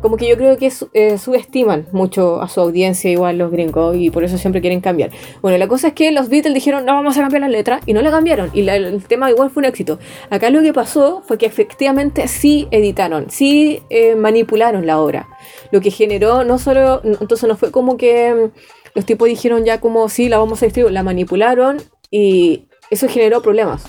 como 0.00 0.16
que 0.16 0.28
yo 0.28 0.36
creo 0.36 0.56
que 0.56 0.72
eh, 0.94 1.18
subestiman 1.18 1.86
mucho 1.92 2.40
a 2.40 2.48
su 2.48 2.60
audiencia 2.60 3.10
igual 3.10 3.38
los 3.38 3.50
gringos 3.50 3.96
y 3.96 4.10
por 4.10 4.24
eso 4.24 4.38
siempre 4.38 4.60
quieren 4.60 4.80
cambiar. 4.80 5.10
Bueno, 5.42 5.58
la 5.58 5.68
cosa 5.68 5.88
es 5.88 5.94
que 5.94 6.10
los 6.12 6.28
Beatles 6.28 6.54
dijeron 6.54 6.84
no 6.84 6.94
vamos 6.94 7.16
a 7.18 7.20
cambiar 7.20 7.42
la 7.42 7.48
letra 7.48 7.80
y 7.86 7.92
no 7.92 8.00
la 8.02 8.10
cambiaron 8.10 8.50
y 8.54 8.62
la- 8.62 8.76
el 8.76 9.04
tema 9.04 9.30
igual 9.30 9.50
fue 9.50 9.60
un 9.62 9.66
éxito. 9.66 9.98
Acá 10.30 10.50
lo 10.50 10.62
que 10.62 10.72
pasó 10.72 11.22
fue 11.26 11.38
que 11.38 11.46
efectivamente 11.46 12.28
sí 12.28 12.66
editaron, 12.70 13.30
sí 13.30 13.82
eh, 13.90 14.14
manipularon 14.16 14.86
la 14.86 14.98
obra, 15.00 15.28
lo 15.70 15.80
que 15.80 15.90
generó 15.90 16.44
no 16.44 16.58
solo, 16.58 17.00
entonces 17.04 17.48
no 17.48 17.56
fue 17.56 17.70
como 17.70 17.96
que 17.96 18.32
mm, 18.34 18.58
los 18.94 19.04
tipos 19.06 19.28
dijeron 19.28 19.64
ya 19.64 19.80
como 19.80 20.08
sí 20.08 20.28
la 20.28 20.38
vamos 20.38 20.62
a 20.62 20.66
distribuir, 20.66 20.92
la 20.92 21.02
manipularon 21.02 21.76
y 22.10 22.68
eso 22.90 23.06
generó 23.08 23.40
problemas 23.42 23.84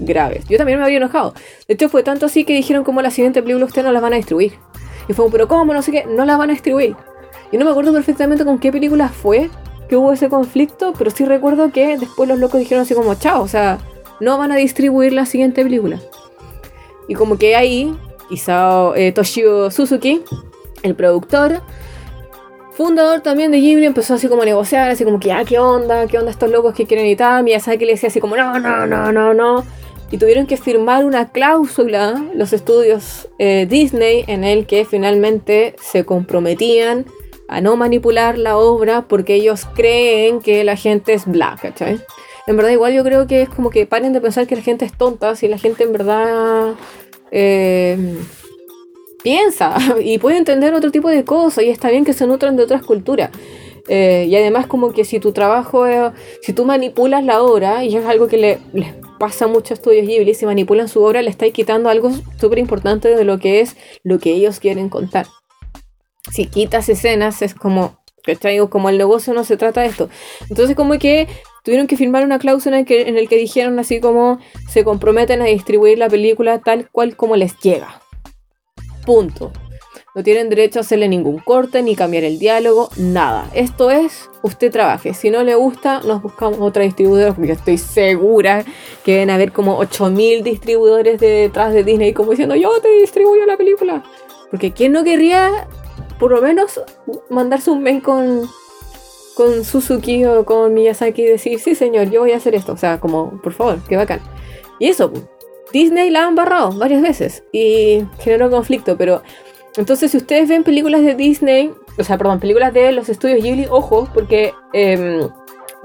graves. 0.00 0.44
Yo 0.48 0.58
también 0.58 0.78
me 0.78 0.84
había 0.84 0.96
enojado. 0.96 1.34
De 1.68 1.74
hecho, 1.74 1.88
fue 1.88 2.02
tanto 2.02 2.26
así 2.26 2.44
que 2.44 2.52
dijeron 2.52 2.82
como 2.82 3.00
la 3.00 3.10
siguiente 3.12 3.42
película 3.42 3.66
ustedes 3.66 3.84
no 3.86 3.92
la 3.92 4.00
van 4.00 4.12
a 4.12 4.16
distribuir. 4.16 4.54
Y 5.08 5.12
fue, 5.12 5.30
pero 5.30 5.48
¿cómo? 5.48 5.72
No 5.72 5.82
sé 5.82 5.92
qué, 5.92 6.04
no 6.06 6.24
la 6.24 6.36
van 6.36 6.50
a 6.50 6.52
distribuir. 6.52 6.96
Yo 7.52 7.58
no 7.58 7.64
me 7.64 7.70
acuerdo 7.70 7.92
perfectamente 7.92 8.44
con 8.44 8.58
qué 8.58 8.72
película 8.72 9.08
fue 9.08 9.50
que 9.88 9.96
hubo 9.96 10.12
ese 10.12 10.28
conflicto, 10.28 10.94
pero 10.96 11.10
sí 11.10 11.24
recuerdo 11.24 11.70
que 11.70 11.98
después 11.98 12.28
los 12.28 12.38
locos 12.38 12.60
dijeron 12.60 12.82
así 12.82 12.94
como, 12.94 13.14
chao, 13.14 13.42
o 13.42 13.48
sea, 13.48 13.78
no 14.20 14.38
van 14.38 14.52
a 14.52 14.56
distribuir 14.56 15.12
la 15.12 15.26
siguiente 15.26 15.62
película. 15.62 16.00
Y 17.06 17.14
como 17.14 17.36
que 17.36 17.54
ahí, 17.54 17.94
Isao 18.30 18.94
eh, 18.94 19.12
Toshio 19.12 19.70
Suzuki, 19.70 20.22
el 20.82 20.94
productor, 20.94 21.60
fundador 22.72 23.20
también 23.20 23.52
de 23.52 23.60
Ghibli, 23.60 23.86
empezó 23.86 24.14
así 24.14 24.28
como 24.28 24.42
a 24.42 24.44
negociar, 24.44 24.90
así 24.90 25.04
como 25.04 25.20
que, 25.20 25.32
ah, 25.32 25.44
¿qué 25.46 25.58
onda? 25.58 26.06
¿Qué 26.06 26.18
onda 26.18 26.30
estos 26.30 26.50
locos 26.50 26.74
que 26.74 26.86
quieren 26.86 27.06
editar? 27.06 27.42
Miyazaki 27.42 27.84
le 27.84 27.92
decía 27.92 28.08
así 28.08 28.20
como, 28.20 28.36
no, 28.36 28.58
no, 28.58 28.86
no, 28.86 29.12
no, 29.12 29.34
no. 29.34 29.64
Y 30.14 30.16
tuvieron 30.16 30.46
que 30.46 30.56
firmar 30.56 31.04
una 31.04 31.32
cláusula, 31.32 32.24
los 32.36 32.52
estudios 32.52 33.28
eh, 33.40 33.66
Disney, 33.68 34.22
en 34.28 34.44
el 34.44 34.64
que 34.64 34.84
finalmente 34.84 35.74
se 35.82 36.04
comprometían 36.04 37.04
a 37.48 37.60
no 37.60 37.74
manipular 37.74 38.38
la 38.38 38.56
obra 38.56 39.08
porque 39.08 39.34
ellos 39.34 39.66
creen 39.74 40.40
que 40.40 40.62
la 40.62 40.76
gente 40.76 41.14
es 41.14 41.26
black. 41.26 41.74
En 42.46 42.56
verdad, 42.56 42.70
igual 42.70 42.94
yo 42.94 43.02
creo 43.02 43.26
que 43.26 43.42
es 43.42 43.48
como 43.48 43.70
que 43.70 43.86
paren 43.86 44.12
de 44.12 44.20
pensar 44.20 44.46
que 44.46 44.54
la 44.54 44.62
gente 44.62 44.84
es 44.84 44.96
tonta, 44.96 45.34
si 45.34 45.48
la 45.48 45.58
gente 45.58 45.82
en 45.82 45.90
verdad 45.90 46.74
eh, 47.32 48.16
piensa 49.24 49.76
y 50.00 50.18
puede 50.18 50.36
entender 50.36 50.74
otro 50.74 50.92
tipo 50.92 51.08
de 51.08 51.24
cosas 51.24 51.64
y 51.64 51.70
está 51.70 51.90
bien 51.90 52.04
que 52.04 52.12
se 52.12 52.28
nutran 52.28 52.54
de 52.54 52.62
otras 52.62 52.84
culturas. 52.84 53.30
Eh, 53.88 54.28
y 54.28 54.36
además 54.36 54.68
como 54.68 54.92
que 54.92 55.04
si 55.04 55.18
tu 55.18 55.32
trabajo, 55.32 55.84
si 56.40 56.52
tú 56.52 56.64
manipulas 56.64 57.24
la 57.24 57.42
obra, 57.42 57.82
y 57.82 57.96
es 57.96 58.06
algo 58.06 58.28
que 58.28 58.36
le, 58.36 58.58
les 58.72 58.94
pasa 59.18 59.46
a 59.46 59.48
muchos 59.48 59.78
estudios 59.78 60.06
Ghibli, 60.06 60.34
si 60.34 60.46
manipulan 60.46 60.88
su 60.88 61.02
obra 61.02 61.22
le 61.22 61.30
estáis 61.30 61.52
quitando 61.52 61.88
algo 61.88 62.10
súper 62.38 62.58
importante 62.58 63.14
de 63.14 63.24
lo 63.24 63.38
que 63.38 63.60
es 63.60 63.76
lo 64.02 64.18
que 64.18 64.32
ellos 64.32 64.60
quieren 64.60 64.88
contar. 64.88 65.26
Si 66.32 66.46
quitas 66.46 66.88
escenas 66.88 67.42
es 67.42 67.54
como, 67.54 67.98
¿cachai? 68.22 68.58
Como 68.68 68.88
el 68.88 68.98
negocio 68.98 69.34
no 69.34 69.44
se 69.44 69.56
trata 69.56 69.82
de 69.82 69.88
esto. 69.88 70.08
Entonces 70.48 70.74
como 70.76 70.98
que 70.98 71.28
tuvieron 71.64 71.86
que 71.86 71.96
firmar 71.96 72.24
una 72.24 72.38
cláusula 72.38 72.78
en 72.78 72.84
que, 72.84 73.02
en 73.02 73.16
el 73.16 73.28
que 73.28 73.36
dijeron 73.36 73.78
así 73.78 74.00
como 74.00 74.38
se 74.68 74.84
comprometen 74.84 75.42
a 75.42 75.46
distribuir 75.46 75.98
la 75.98 76.08
película 76.08 76.60
tal 76.60 76.90
cual 76.90 77.16
como 77.16 77.36
les 77.36 77.58
llega. 77.60 78.00
Punto. 79.04 79.52
No 80.14 80.22
tienen 80.22 80.48
derecho 80.48 80.78
a 80.78 80.82
hacerle 80.82 81.08
ningún 81.08 81.38
corte, 81.38 81.82
ni 81.82 81.96
cambiar 81.96 82.22
el 82.22 82.38
diálogo, 82.38 82.88
nada. 82.96 83.50
Esto 83.52 83.90
es, 83.90 84.30
usted 84.42 84.70
trabaje. 84.70 85.12
Si 85.12 85.28
no 85.28 85.42
le 85.42 85.56
gusta, 85.56 86.02
nos 86.04 86.22
buscamos 86.22 86.60
otra 86.60 86.84
distribuidora, 86.84 87.34
porque 87.34 87.50
estoy 87.50 87.78
segura 87.78 88.64
que 89.04 89.14
deben 89.14 89.30
haber 89.30 89.50
como 89.50 89.76
8000 89.76 90.44
distribuidores 90.44 91.18
detrás 91.18 91.74
de 91.74 91.82
Disney 91.82 92.12
como 92.12 92.30
diciendo, 92.30 92.54
yo 92.54 92.80
te 92.80 92.90
distribuyo 92.90 93.44
la 93.44 93.56
película. 93.56 94.04
Porque 94.52 94.70
¿quién 94.70 94.92
no 94.92 95.02
querría, 95.02 95.66
por 96.20 96.30
lo 96.30 96.40
menos, 96.40 96.80
mandarse 97.28 97.72
un 97.72 97.82
mail 97.82 98.00
con, 98.00 98.48
con 99.34 99.64
Suzuki 99.64 100.24
o 100.26 100.44
con 100.44 100.72
Miyazaki 100.74 101.22
y 101.22 101.26
decir, 101.26 101.58
sí 101.58 101.74
señor, 101.74 102.08
yo 102.10 102.20
voy 102.20 102.30
a 102.30 102.36
hacer 102.36 102.54
esto? 102.54 102.74
O 102.74 102.76
sea, 102.76 103.00
como, 103.00 103.42
por 103.42 103.52
favor, 103.52 103.80
qué 103.88 103.96
bacán. 103.96 104.20
Y 104.78 104.90
eso, 104.90 105.12
Disney 105.72 106.10
la 106.10 106.24
han 106.24 106.36
barrado 106.36 106.70
varias 106.70 107.02
veces 107.02 107.42
y 107.50 108.04
generó 108.20 108.48
conflicto, 108.48 108.96
pero 108.96 109.22
entonces 109.76 110.10
si 110.10 110.16
ustedes 110.16 110.48
ven 110.48 110.64
películas 110.64 111.02
de 111.02 111.14
Disney, 111.14 111.72
o 111.98 112.04
sea, 112.04 112.18
perdón, 112.18 112.40
películas 112.40 112.72
de 112.72 112.92
los 112.92 113.08
estudios 113.08 113.42
Ghibli, 113.42 113.66
ojo, 113.70 114.08
porque 114.12 114.52
em, 114.72 115.28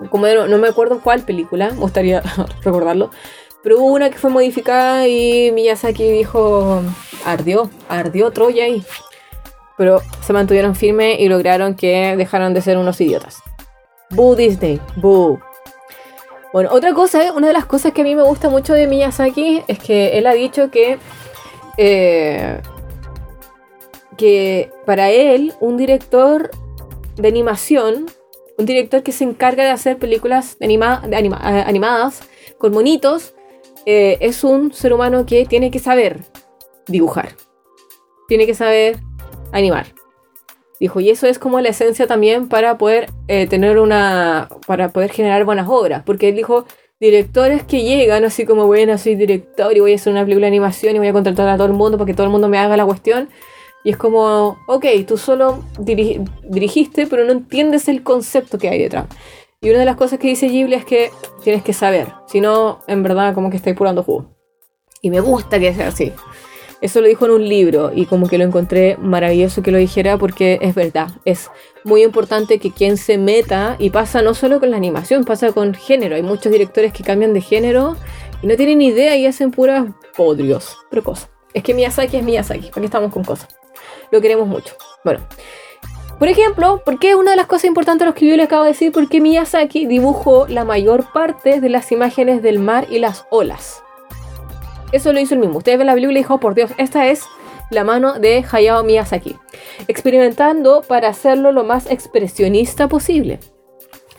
como 0.09 0.27
no, 0.27 0.57
me 0.57 0.67
acuerdo 0.67 1.01
cuál 1.01 1.21
película, 1.21 1.71
me 1.71 1.79
gustaría 1.79 2.21
recordarlo, 2.63 3.09
pero 3.63 3.79
hubo 3.79 3.93
una 3.93 4.09
que 4.09 4.17
fue 4.17 4.29
modificada 4.29 5.07
y 5.07 5.51
Miyazaki 5.51 6.09
dijo, 6.11 6.81
ardió, 7.25 7.69
ardió 7.89 8.31
Troya 8.31 8.63
ahí. 8.63 8.83
Pero 9.77 10.01
se 10.21 10.33
mantuvieron 10.33 10.75
firmes 10.75 11.19
y 11.19 11.27
lograron 11.29 11.75
que 11.75 12.15
dejaran 12.17 12.53
de 12.53 12.61
ser 12.61 12.77
unos 12.77 12.99
idiotas. 13.01 13.41
Boo 14.09 14.35
Disney, 14.35 14.79
boo. 14.95 15.39
Bueno, 16.51 16.69
otra 16.71 16.93
cosa, 16.93 17.25
¿eh? 17.25 17.31
una 17.31 17.47
de 17.47 17.53
las 17.53 17.65
cosas 17.65 17.93
que 17.93 18.01
a 18.01 18.03
mí 18.03 18.15
me 18.15 18.23
gusta 18.23 18.49
mucho 18.49 18.73
de 18.73 18.87
Miyazaki 18.87 19.63
es 19.67 19.77
que 19.79 20.17
él 20.17 20.25
ha 20.25 20.33
dicho 20.33 20.71
que 20.71 20.97
eh, 21.77 22.61
que 24.19 24.69
para 24.85 25.11
él 25.11 25.53
un 25.61 25.77
director 25.77 26.51
de 27.15 27.27
animación, 27.29 28.05
un 28.57 28.65
director 28.65 29.01
que 29.01 29.13
se 29.13 29.23
encarga 29.23 29.63
de 29.63 29.69
hacer 29.69 29.97
películas 29.97 30.59
de 30.59 30.65
eh, 30.67 31.63
animadas 31.65 32.19
con 32.57 32.73
monitos, 32.73 33.33
eh, 33.85 34.17
es 34.19 34.43
un 34.43 34.73
ser 34.73 34.91
humano 34.91 35.25
que 35.25 35.45
tiene 35.45 35.71
que 35.71 35.79
saber 35.79 36.19
dibujar, 36.85 37.29
tiene 38.27 38.45
que 38.45 38.53
saber 38.53 38.97
animar. 39.53 39.87
Dijo, 40.81 40.99
y 40.99 41.09
eso 41.09 41.25
es 41.25 41.39
como 41.39 41.61
la 41.61 41.69
esencia 41.69 42.05
también 42.05 42.49
para 42.49 42.77
poder 42.77 43.09
eh, 43.29 43.47
tener 43.47 43.79
una. 43.79 44.49
para 44.67 44.89
poder 44.89 45.11
generar 45.11 45.45
buenas 45.45 45.67
obras. 45.69 46.03
Porque 46.05 46.29
él 46.29 46.35
dijo, 46.35 46.65
directores 46.99 47.63
que 47.63 47.83
llegan 47.83 48.25
así 48.25 48.45
como, 48.45 48.65
bueno, 48.65 48.97
soy 48.97 49.15
director 49.15 49.75
y 49.75 49.79
voy 49.79 49.93
a 49.93 49.95
hacer 49.95 50.11
una 50.11 50.23
película 50.23 50.45
de 50.45 50.49
animación 50.49 50.95
y 50.95 50.99
voy 50.99 51.07
a 51.07 51.13
contratar 51.13 51.47
a 51.49 51.55
todo 51.55 51.67
el 51.67 51.73
mundo 51.73 51.97
para 51.97 52.07
que 52.07 52.13
todo 52.13 52.25
el 52.25 52.31
mundo 52.31 52.49
me 52.49 52.57
haga 52.57 52.75
la 52.77 52.85
cuestión. 52.85 53.29
Y 53.83 53.91
es 53.91 53.97
como, 53.97 54.57
ok, 54.67 54.85
tú 55.07 55.17
solo 55.17 55.63
diri- 55.77 56.27
dirigiste, 56.43 57.07
pero 57.07 57.23
no 57.25 57.31
entiendes 57.31 57.87
el 57.87 58.03
concepto 58.03 58.57
que 58.57 58.69
hay 58.69 58.79
detrás. 58.79 59.05
Y 59.61 59.69
una 59.69 59.79
de 59.79 59.85
las 59.85 59.95
cosas 59.95 60.19
que 60.19 60.27
dice 60.27 60.47
Ghibli 60.47 60.75
es 60.75 60.85
que 60.85 61.11
tienes 61.43 61.63
que 61.63 61.73
saber, 61.73 62.07
si 62.27 62.41
no, 62.41 62.79
en 62.87 63.03
verdad, 63.03 63.33
como 63.33 63.49
que 63.49 63.57
estáis 63.57 63.75
purando 63.75 64.03
jugo. 64.03 64.35
Y 65.01 65.09
me 65.09 65.19
gusta 65.21 65.59
que 65.59 65.73
sea 65.73 65.87
así. 65.89 66.11
Eso 66.81 67.01
lo 67.01 67.07
dijo 67.07 67.25
en 67.25 67.31
un 67.31 67.49
libro 67.49 67.91
y 67.93 68.05
como 68.05 68.27
que 68.29 68.37
lo 68.37 68.45
encontré 68.45 68.95
maravilloso 68.97 69.61
que 69.61 69.71
lo 69.71 69.77
dijera 69.77 70.17
porque 70.17 70.59
es 70.61 70.75
verdad. 70.75 71.09
Es 71.25 71.51
muy 71.83 72.03
importante 72.03 72.59
que 72.59 72.71
quien 72.71 72.95
se 72.95 73.17
meta 73.17 73.75
y 73.79 73.89
pasa 73.89 74.21
no 74.21 74.33
solo 74.33 74.61
con 74.61 74.71
la 74.71 74.77
animación, 74.77 75.25
pasa 75.25 75.51
con 75.51 75.73
género. 75.73 76.15
Hay 76.15 76.23
muchos 76.23 76.53
directores 76.53 76.93
que 76.93 77.03
cambian 77.03 77.33
de 77.33 77.41
género 77.41 77.97
y 78.41 78.47
no 78.47 78.55
tienen 78.55 78.81
idea 78.81 79.17
y 79.17 79.25
hacen 79.25 79.51
puras 79.51 79.87
podrios. 80.15 80.77
Pero 80.89 81.03
cosas. 81.03 81.29
Es 81.53 81.63
que 81.63 81.73
Miyazaki 81.73 82.15
es 82.15 82.23
Miyazaki. 82.23 82.67
Aquí 82.73 82.85
estamos 82.85 83.11
con 83.11 83.25
cosas. 83.25 83.49
Lo 84.11 84.21
queremos 84.21 84.47
mucho. 84.47 84.75
Bueno. 85.03 85.19
Por 86.17 86.27
ejemplo, 86.27 86.81
¿por 86.83 86.99
qué 86.99 87.15
una 87.15 87.31
de 87.31 87.37
las 87.37 87.47
cosas 87.47 87.65
importantes 87.65 88.01
de 88.01 88.05
los 88.07 88.15
que 88.15 88.27
yo 88.27 88.35
le 88.35 88.43
acabo 88.43 88.63
de 88.63 88.71
decir? 88.71 88.91
Porque 88.91 89.21
Miyazaki 89.21 89.85
dibujó 89.85 90.47
la 90.47 90.65
mayor 90.65 91.13
parte 91.13 91.61
de 91.61 91.69
las 91.69 91.93
imágenes 91.93 92.41
del 92.41 92.59
mar 92.59 92.87
y 92.89 92.99
las 92.99 93.25
olas. 93.29 93.81
Eso 94.91 95.13
lo 95.13 95.19
hizo 95.21 95.35
el 95.35 95.39
mismo. 95.39 95.59
Ustedes 95.59 95.77
ven 95.77 95.87
la 95.87 95.93
película 95.93 96.19
y 96.19 96.23
dijo, 96.23 96.33
"Oh, 96.33 96.39
por 96.39 96.55
Dios, 96.55 96.71
esta 96.77 97.07
es 97.07 97.23
la 97.69 97.83
mano 97.83 98.19
de 98.19 98.43
Hayao 98.51 98.83
Miyazaki, 98.83 99.37
experimentando 99.87 100.81
para 100.81 101.09
hacerlo 101.09 101.51
lo 101.51 101.63
más 101.63 101.89
expresionista 101.89 102.87
posible. 102.87 103.39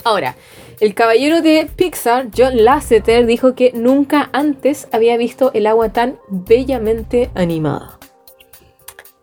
Ahora, 0.05 0.37
el 0.81 0.95
caballero 0.95 1.43
de 1.43 1.69
Pixar, 1.77 2.29
John 2.35 2.65
Lasseter, 2.65 3.27
dijo 3.27 3.55
que 3.55 3.73
nunca 3.75 4.31
antes 4.33 4.89
había 4.93 5.17
visto 5.17 5.51
el 5.53 5.67
agua 5.67 5.91
tan 5.91 6.19
bellamente 6.29 7.31
animada. 7.35 8.00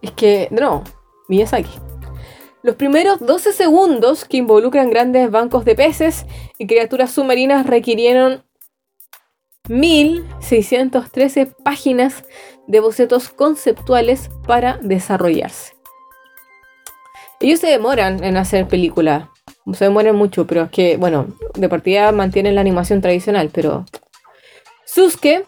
Es 0.07 0.13
que, 0.13 0.47
no, 0.51 0.85
Miyazaki. 1.27 1.69
Los 2.63 2.75
primeros 2.75 3.19
12 3.19 3.51
segundos 3.51 4.23
que 4.23 4.37
involucran 4.37 4.89
grandes 4.89 5.29
bancos 5.29 5.65
de 5.65 5.75
peces 5.75 6.25
y 6.57 6.65
criaturas 6.65 7.11
submarinas 7.11 7.67
requirieron 7.67 8.45
1613 9.67 11.47
páginas 11.61 12.23
de 12.67 12.79
bocetos 12.79 13.27
conceptuales 13.29 14.29
para 14.47 14.77
desarrollarse. 14.81 15.73
Ellos 17.41 17.59
se 17.59 17.67
demoran 17.67 18.23
en 18.23 18.37
hacer 18.37 18.65
película. 18.65 19.29
Se 19.73 19.83
demoran 19.83 20.15
mucho, 20.15 20.47
pero 20.47 20.63
es 20.63 20.71
que, 20.71 20.95
bueno, 20.95 21.27
de 21.55 21.67
partida 21.67 22.13
mantienen 22.13 22.55
la 22.55 22.61
animación 22.61 23.01
tradicional, 23.01 23.49
pero. 23.53 23.85
Susuke 24.85 25.43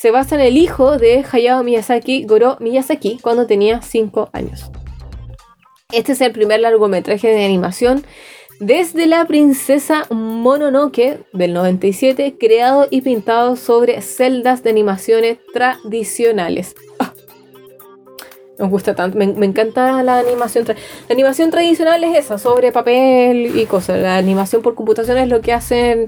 se 0.00 0.12
basa 0.12 0.36
en 0.36 0.42
el 0.42 0.56
hijo 0.56 0.96
de 0.96 1.24
Hayao 1.28 1.64
Miyazaki, 1.64 2.24
Goro 2.24 2.56
Miyazaki, 2.60 3.18
cuando 3.20 3.48
tenía 3.48 3.82
5 3.82 4.30
años. 4.32 4.70
Este 5.92 6.12
es 6.12 6.20
el 6.20 6.30
primer 6.30 6.60
largometraje 6.60 7.26
de 7.26 7.44
animación 7.44 8.04
desde 8.60 9.08
la 9.08 9.24
princesa 9.24 10.06
Mononoke 10.10 11.24
del 11.32 11.52
97, 11.52 12.36
creado 12.38 12.86
y 12.90 13.00
pintado 13.00 13.56
sobre 13.56 14.00
celdas 14.00 14.62
de 14.62 14.70
animaciones 14.70 15.38
tradicionales. 15.52 16.76
Ah. 17.00 17.12
Nos 18.56 18.70
gusta 18.70 18.94
tanto, 18.94 19.18
me, 19.18 19.24
encanta 19.24 20.00
la 20.04 20.20
animación. 20.20 20.64
La 20.68 20.76
animación 21.12 21.50
tradicional 21.50 22.04
es 22.04 22.16
esa, 22.16 22.38
sobre 22.38 22.70
papel 22.70 23.58
y 23.58 23.66
cosas. 23.66 24.00
La 24.00 24.16
animación 24.16 24.62
por 24.62 24.76
computación 24.76 25.18
es 25.18 25.28
lo 25.28 25.40
que 25.40 25.52
hacen 25.52 26.06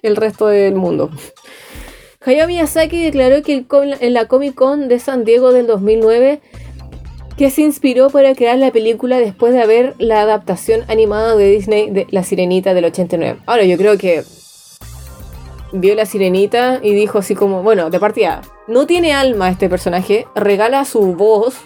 el 0.00 0.16
resto 0.16 0.46
del 0.46 0.74
mundo. 0.74 1.10
Hayao 2.22 2.48
Miyazaki 2.48 3.02
declaró 3.02 3.42
que 3.42 3.64
en 3.72 4.12
la 4.12 4.26
Comic 4.26 4.54
Con 4.54 4.88
de 4.88 4.98
San 4.98 5.24
Diego 5.24 5.54
del 5.54 5.66
2009 5.66 6.42
que 7.38 7.50
se 7.50 7.62
inspiró 7.62 8.10
para 8.10 8.34
crear 8.34 8.58
la 8.58 8.70
película 8.70 9.18
después 9.18 9.54
de 9.54 9.66
ver 9.66 9.94
la 9.96 10.20
adaptación 10.20 10.84
animada 10.88 11.34
de 11.34 11.46
Disney 11.46 11.88
de 11.88 12.06
La 12.10 12.22
Sirenita 12.22 12.74
del 12.74 12.84
89. 12.84 13.40
Ahora, 13.46 13.64
yo 13.64 13.78
creo 13.78 13.96
que 13.96 14.22
vio 15.72 15.94
La 15.94 16.04
Sirenita 16.04 16.80
y 16.82 16.92
dijo 16.92 17.16
así 17.16 17.34
como, 17.34 17.62
bueno, 17.62 17.88
de 17.88 17.98
partida, 17.98 18.42
no 18.68 18.86
tiene 18.86 19.14
alma 19.14 19.48
este 19.48 19.70
personaje, 19.70 20.26
regala 20.34 20.84
su 20.84 21.14
voz. 21.14 21.56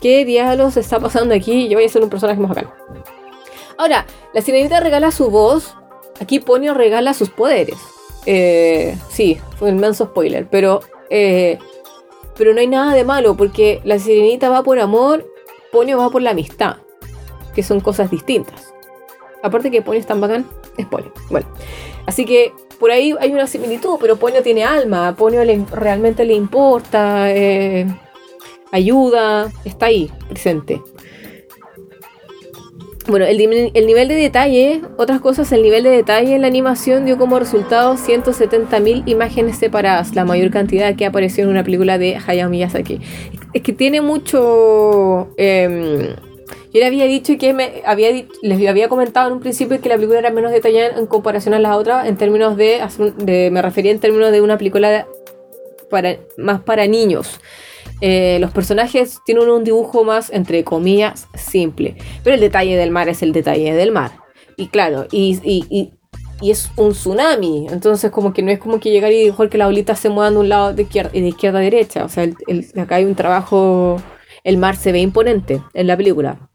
¿Qué 0.00 0.24
diablos 0.24 0.76
está 0.76 1.00
pasando 1.00 1.34
aquí? 1.34 1.68
Yo 1.68 1.78
voy 1.78 1.86
a 1.86 1.88
ser 1.88 2.04
un 2.04 2.10
personaje 2.10 2.40
más. 2.40 2.56
Ahora, 3.76 4.06
La 4.32 4.40
Sirenita 4.40 4.78
regala 4.78 5.10
su 5.10 5.30
voz, 5.30 5.74
aquí 6.20 6.38
Ponyo 6.38 6.74
regala 6.74 7.12
sus 7.12 7.30
poderes. 7.30 7.97
Eh, 8.26 8.96
sí, 9.08 9.38
fue 9.58 9.70
un 9.70 9.80
manso 9.80 10.06
spoiler, 10.06 10.48
pero... 10.50 10.80
Eh, 11.10 11.58
pero 12.38 12.54
no 12.54 12.60
hay 12.60 12.68
nada 12.68 12.94
de 12.94 13.04
malo 13.04 13.36
porque 13.36 13.80
la 13.84 13.98
sirenita 13.98 14.48
va 14.48 14.62
por 14.62 14.78
amor, 14.78 15.26
Ponyo 15.72 15.98
va 15.98 16.08
por 16.08 16.22
la 16.22 16.30
amistad, 16.30 16.76
que 17.52 17.64
son 17.64 17.80
cosas 17.80 18.10
distintas. 18.10 18.72
Aparte 19.42 19.70
que 19.70 19.82
Ponyo 19.82 19.98
es 19.98 20.06
tan 20.06 20.20
bacán, 20.20 20.46
es 20.76 20.86
Ponyo. 20.86 21.12
Bueno, 21.30 21.48
así 22.06 22.24
que 22.24 22.52
por 22.78 22.92
ahí 22.92 23.12
hay 23.18 23.32
una 23.32 23.48
similitud, 23.48 23.96
pero 24.00 24.16
Ponyo 24.16 24.42
tiene 24.42 24.64
alma, 24.64 25.16
Ponyo 25.16 25.42
realmente 25.72 26.24
le 26.24 26.34
importa, 26.34 27.30
eh, 27.32 27.86
ayuda, 28.70 29.50
está 29.64 29.86
ahí, 29.86 30.10
presente. 30.28 30.80
Bueno, 33.08 33.24
el, 33.24 33.38
nivel 33.38 34.08
de 34.08 34.14
detalle, 34.14 34.82
otras 34.98 35.22
cosas, 35.22 35.50
el 35.52 35.62
nivel 35.62 35.82
de 35.82 35.88
detalle 35.88 36.34
en 36.34 36.42
la 36.42 36.46
animación 36.46 37.06
dio 37.06 37.16
como 37.16 37.38
resultado 37.38 37.94
170.000 37.94 39.04
imágenes 39.06 39.56
separadas, 39.56 40.14
la 40.14 40.26
mayor 40.26 40.50
cantidad 40.50 40.94
que 40.94 41.06
apareció 41.06 41.44
en 41.44 41.48
una 41.48 41.64
película 41.64 41.96
de 41.96 42.18
Hayao 42.26 42.50
Miyazaki. 42.50 43.00
Es 43.54 43.62
que 43.62 43.72
tiene 43.72 44.02
mucho... 44.02 45.30
Em, 45.38 46.16
yo 46.70 46.80
le 46.80 46.84
había 46.84 47.06
dicho 47.06 47.38
que 47.38 47.54
me 47.54 47.80
había, 47.86 48.10
les 48.42 48.68
había 48.68 48.90
comentado 48.90 49.28
en 49.28 49.34
un 49.34 49.40
principio 49.40 49.80
que 49.80 49.88
la 49.88 49.94
película 49.94 50.18
era 50.18 50.30
menos 50.30 50.52
detallada 50.52 50.98
en 50.98 51.06
comparación 51.06 51.54
a 51.54 51.58
las 51.58 51.74
otras, 51.76 52.06
en 52.06 52.18
términos 52.18 52.58
de, 52.58 52.82
de 53.16 53.50
me 53.50 53.62
refería 53.62 53.90
en 53.90 54.00
términos 54.00 54.32
de 54.32 54.42
una 54.42 54.58
película 54.58 55.06
para, 55.88 56.18
más 56.36 56.60
para 56.60 56.86
niños. 56.86 57.40
Eh, 58.00 58.38
los 58.40 58.52
personajes 58.52 59.18
tienen 59.24 59.48
un 59.48 59.64
dibujo 59.64 60.04
más, 60.04 60.30
entre 60.30 60.64
comillas, 60.64 61.28
simple. 61.34 61.96
Pero 62.22 62.34
el 62.34 62.40
detalle 62.40 62.76
del 62.76 62.90
mar 62.90 63.08
es 63.08 63.22
el 63.22 63.32
detalle 63.32 63.72
del 63.74 63.92
mar. 63.92 64.12
Y 64.56 64.68
claro, 64.68 65.06
y, 65.10 65.90
es 66.40 66.70
un 66.76 66.92
tsunami. 66.92 67.66
Entonces, 67.70 68.10
como 68.10 68.32
que 68.32 68.42
no 68.42 68.50
es 68.52 68.58
como 68.60 68.78
que 68.78 68.90
llegar 68.90 69.12
y 69.12 69.26
dejar 69.26 69.48
que 69.48 69.58
la 69.58 69.66
bolita 69.66 69.96
se 69.96 70.08
mueva 70.08 70.30
de 70.30 70.36
un 70.36 70.48
lado 70.48 70.72
de 70.72 70.82
izquierda, 70.82 71.10
de 71.10 71.18
izquierda 71.18 71.58
a 71.58 71.62
derecha. 71.62 72.04
O 72.04 72.08
sea, 72.08 72.28
acá 72.76 72.96
hay 72.96 73.04
un 73.04 73.16
trabajo. 73.16 74.00
El 74.44 74.56
mar 74.56 74.76
se 74.76 74.92
ve 74.92 75.00
imponente 75.00 75.62
en 75.74 75.86
la 75.88 75.96
película. 75.96 76.48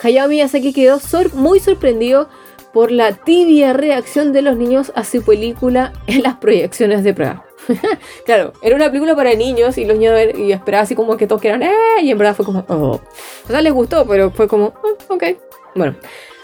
Hayao 0.00 0.28
Miyazaki 0.28 0.72
quedó 0.72 1.00
muy 1.34 1.58
sorprendido 1.58 2.28
por 2.72 2.92
la 2.92 3.12
tibia 3.12 3.72
reacción 3.72 4.32
de 4.32 4.42
los 4.42 4.56
niños 4.56 4.92
a 4.94 5.02
su 5.02 5.22
película 5.22 5.92
en 6.06 6.22
las 6.22 6.36
proyecciones 6.36 7.02
de 7.02 7.14
prueba. 7.14 7.47
claro, 8.24 8.52
era 8.62 8.76
una 8.76 8.86
película 8.86 9.14
para 9.14 9.34
niños 9.34 9.78
y 9.78 9.84
los 9.84 9.98
niños 9.98 10.14
y 10.36 10.52
esperaba 10.52 10.82
así 10.82 10.94
como 10.94 11.16
que 11.16 11.26
todos 11.26 11.40
quieran, 11.40 11.62
¡eh! 11.62 11.72
Y 12.02 12.10
en 12.10 12.18
verdad 12.18 12.34
fue 12.34 12.44
como, 12.44 12.64
oh. 12.68 13.00
O 13.44 13.46
sea, 13.46 13.60
les 13.60 13.72
gustó, 13.72 14.06
pero 14.06 14.30
fue 14.30 14.48
como, 14.48 14.74
oh, 14.82 15.14
ok. 15.14 15.24
Bueno, 15.74 15.96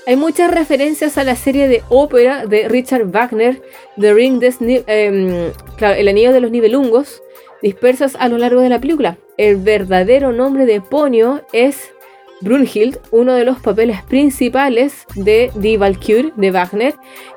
hay 0.06 0.16
muchas 0.16 0.50
referencias 0.50 1.16
a 1.16 1.24
la 1.24 1.34
serie 1.34 1.66
de 1.66 1.82
ópera 1.88 2.44
de 2.46 2.68
Richard 2.68 3.06
Wagner, 3.06 3.62
The 3.98 4.12
Ring 4.12 4.38
des 4.38 4.58
eh, 4.60 5.52
claro, 5.76 5.94
El 5.94 6.08
Anillo 6.08 6.32
de 6.32 6.40
los 6.40 6.50
Nivelungos, 6.50 7.22
dispersas 7.62 8.14
a 8.18 8.28
lo 8.28 8.37
largo 8.37 8.60
de 8.60 8.68
la 8.68 8.80
película. 8.80 9.16
El 9.38 9.56
verdadero 9.56 10.30
nombre 10.32 10.66
de 10.66 10.82
Ponyo 10.82 11.40
es 11.52 11.93
Brunhild, 12.40 12.99
uno 13.11 13.35
de 13.35 13.44
los 13.44 13.61
papeles 13.61 14.03
principales 14.03 15.07
de 15.14 15.51
Die 15.55 15.79
Valkyrie 15.79 16.33
de 16.37 16.51
Wagner. 16.51 16.94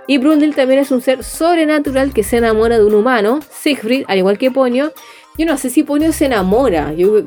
Y 0.08 0.18
Brunhild 0.18 0.56
también 0.56 0.80
es 0.80 0.92
un 0.92 1.02
ser 1.02 1.24
sobrenatural 1.24 2.14
que 2.14 2.24
se 2.24 2.38
enamora 2.38 2.78
de 2.78 2.86
un 2.86 2.94
humano, 2.94 3.40
Siegfried, 3.50 4.06
al 4.08 4.18
igual 4.18 4.38
que 4.38 4.52
Ponyo. 4.52 4.92
Yo 5.38 5.46
no 5.46 5.58
sé 5.58 5.70
si 5.70 5.84
Ponyo 5.84 6.12
se 6.12 6.26
enamora. 6.26 6.94
Yo, 6.94 7.22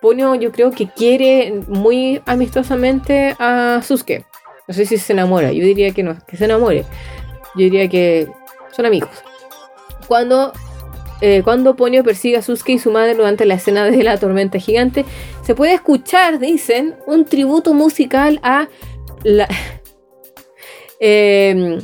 Ponyo 0.00 0.34
yo 0.34 0.52
creo 0.52 0.70
que 0.70 0.88
quiere 0.88 1.62
muy 1.68 2.22
amistosamente 2.26 3.36
a 3.38 3.80
Suske. 3.82 4.24
No 4.68 4.74
sé 4.74 4.86
si 4.86 4.98
se 4.98 5.12
enamora. 5.12 5.52
Yo 5.52 5.64
diría 5.64 5.92
que 5.92 6.02
no, 6.02 6.16
que 6.26 6.36
se 6.36 6.44
enamore. 6.44 6.84
Yo 7.56 7.64
diría 7.64 7.88
que 7.88 8.28
son 8.72 8.86
amigos. 8.86 9.10
Cuando 10.06 10.52
eh, 11.20 11.42
cuando 11.44 11.76
Ponyo 11.76 12.02
persigue 12.02 12.38
a 12.38 12.42
Suske 12.42 12.72
y 12.72 12.78
su 12.78 12.90
madre 12.90 13.14
durante 13.14 13.44
la 13.44 13.54
escena 13.54 13.84
de 13.84 14.02
la 14.02 14.16
tormenta 14.18 14.58
gigante, 14.58 15.04
se 15.50 15.56
puede 15.56 15.74
escuchar, 15.74 16.38
dicen, 16.38 16.94
un 17.08 17.24
tributo 17.24 17.74
musical 17.74 18.38
a 18.44 18.68
la, 19.24 19.48
em, 21.00 21.80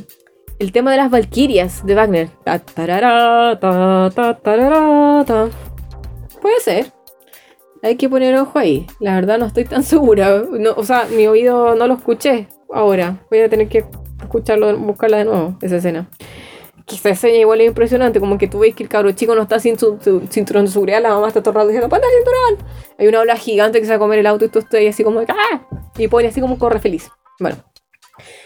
el 0.57 0.71
tema 0.71 0.91
de 0.91 0.95
las 0.95 1.11
Valquirias 1.11 1.85
de 1.85 1.93
Wagner. 1.93 2.29
Puede 6.41 6.61
ser. 6.61 6.93
Hay 7.83 7.97
que 7.97 8.07
poner 8.07 8.37
ojo 8.37 8.57
ahí. 8.57 8.87
La 9.01 9.15
verdad 9.15 9.37
no 9.37 9.47
estoy 9.47 9.65
tan 9.65 9.83
segura. 9.83 10.43
o 10.77 10.83
sea, 10.85 11.05
mi 11.13 11.27
oído 11.27 11.75
no 11.75 11.87
lo 11.87 11.95
escuché 11.95 12.47
ahora. 12.73 13.17
Voy 13.29 13.41
a 13.41 13.49
tener 13.49 13.67
que 13.67 13.83
escucharlo, 14.21 14.77
buscarla 14.77 15.17
de 15.17 15.25
nuevo, 15.25 15.57
esa 15.61 15.75
escena 15.75 16.07
quizás 16.87 17.19
sea 17.19 17.35
igual 17.35 17.59
es 17.59 17.67
impresionante, 17.67 18.19
como 18.19 18.37
que 18.37 18.47
tú 18.47 18.59
ves 18.59 18.73
que 18.73 18.81
el 18.81 18.89
cabro 18.89 19.11
chico 19.11 19.35
no 19.35 19.43
está 19.43 19.59
sin 19.59 19.77
su, 19.77 19.99
cinturón 20.31 20.65
de 20.65 20.71
seguridad, 20.71 21.01
la 21.01 21.09
mamá 21.09 21.27
está 21.27 21.43
todo 21.43 21.67
diciendo, 21.67 21.89
¡ponte 21.89 22.07
el 22.07 22.13
cinturón! 22.13 22.71
Hay 22.97 23.07
una 23.07 23.19
ola 23.19 23.35
gigante 23.35 23.79
que 23.79 23.85
se 23.85 23.91
va 23.91 23.97
a 23.97 23.99
comer 23.99 24.19
el 24.19 24.25
auto 24.25 24.45
y 24.45 24.47
tú 24.47 24.59
estás 24.59 24.79
así 24.89 25.03
como, 25.03 25.19
¡ah! 25.19 25.67
Y 25.97 26.07
pone 26.07 26.29
así 26.29 26.39
como 26.39 26.57
corre 26.57 26.79
feliz. 26.79 27.09
Bueno. 27.39 27.57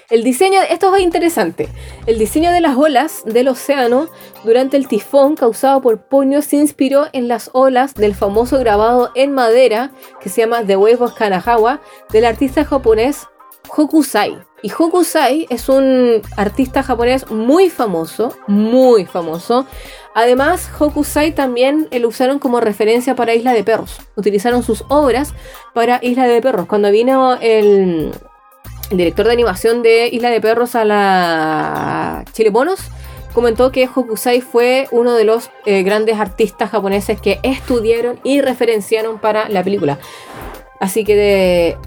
El 0.09 0.23
diseño, 0.23 0.59
esto 0.69 0.93
es 0.93 1.03
interesante. 1.03 1.69
El 2.05 2.17
diseño 2.17 2.51
de 2.51 2.59
las 2.59 2.75
olas 2.75 3.23
del 3.25 3.47
océano 3.47 4.09
durante 4.43 4.75
el 4.75 4.87
tifón 4.87 5.35
causado 5.35 5.81
por 5.81 6.07
Ponyo 6.07 6.41
se 6.41 6.57
inspiró 6.57 7.07
en 7.13 7.29
las 7.29 7.51
olas 7.53 7.93
del 7.93 8.15
famoso 8.15 8.59
grabado 8.59 9.11
en 9.15 9.31
madera 9.31 9.91
que 10.19 10.27
se 10.29 10.41
llama 10.41 10.65
The 10.65 10.75
Wave 10.75 10.97
of 10.99 11.13
Kanahawa 11.13 11.79
del 12.11 12.25
artista 12.25 12.65
japonés 12.65 13.27
Hokusai. 13.69 14.37
Y 14.63 14.71
Hokusai 14.71 15.47
es 15.49 15.69
un 15.69 16.21
artista 16.37 16.83
japonés 16.83 17.29
muy 17.31 17.69
famoso, 17.69 18.35
muy 18.47 19.05
famoso. 19.05 19.65
Además, 20.13 20.69
Hokusai 20.77 21.33
también 21.33 21.87
lo 21.91 22.07
usaron 22.09 22.37
como 22.37 22.59
referencia 22.59 23.15
para 23.15 23.33
Isla 23.33 23.53
de 23.53 23.63
Perros. 23.63 23.97
Utilizaron 24.15 24.61
sus 24.61 24.83
obras 24.87 25.33
para 25.73 25.99
Isla 26.03 26.27
de 26.27 26.41
Perros. 26.41 26.67
Cuando 26.67 26.91
vino 26.91 27.37
el, 27.41 28.11
director 28.91 29.25
de 29.25 29.33
animación 29.33 29.81
de 29.81 30.09
Isla 30.11 30.29
de 30.29 30.41
Perros 30.41 30.75
a 30.75 30.85
la 30.85 32.23
Chile 32.33 32.51
Bonos, 32.51 32.81
comentó 33.33 33.71
que 33.71 33.89
Hokusai 33.93 34.41
fue 34.41 34.87
uno 34.91 35.15
de 35.15 35.23
los 35.23 35.49
eh, 35.65 35.81
grandes 35.81 36.19
artistas 36.19 36.69
japoneses 36.69 37.19
que 37.19 37.39
estudiaron 37.41 38.19
y 38.23 38.41
referenciaron 38.41 39.17
para 39.17 39.49
la 39.49 39.63
película. 39.63 39.97
Así 40.79 41.03
que 41.03 41.15
de, 41.15 41.77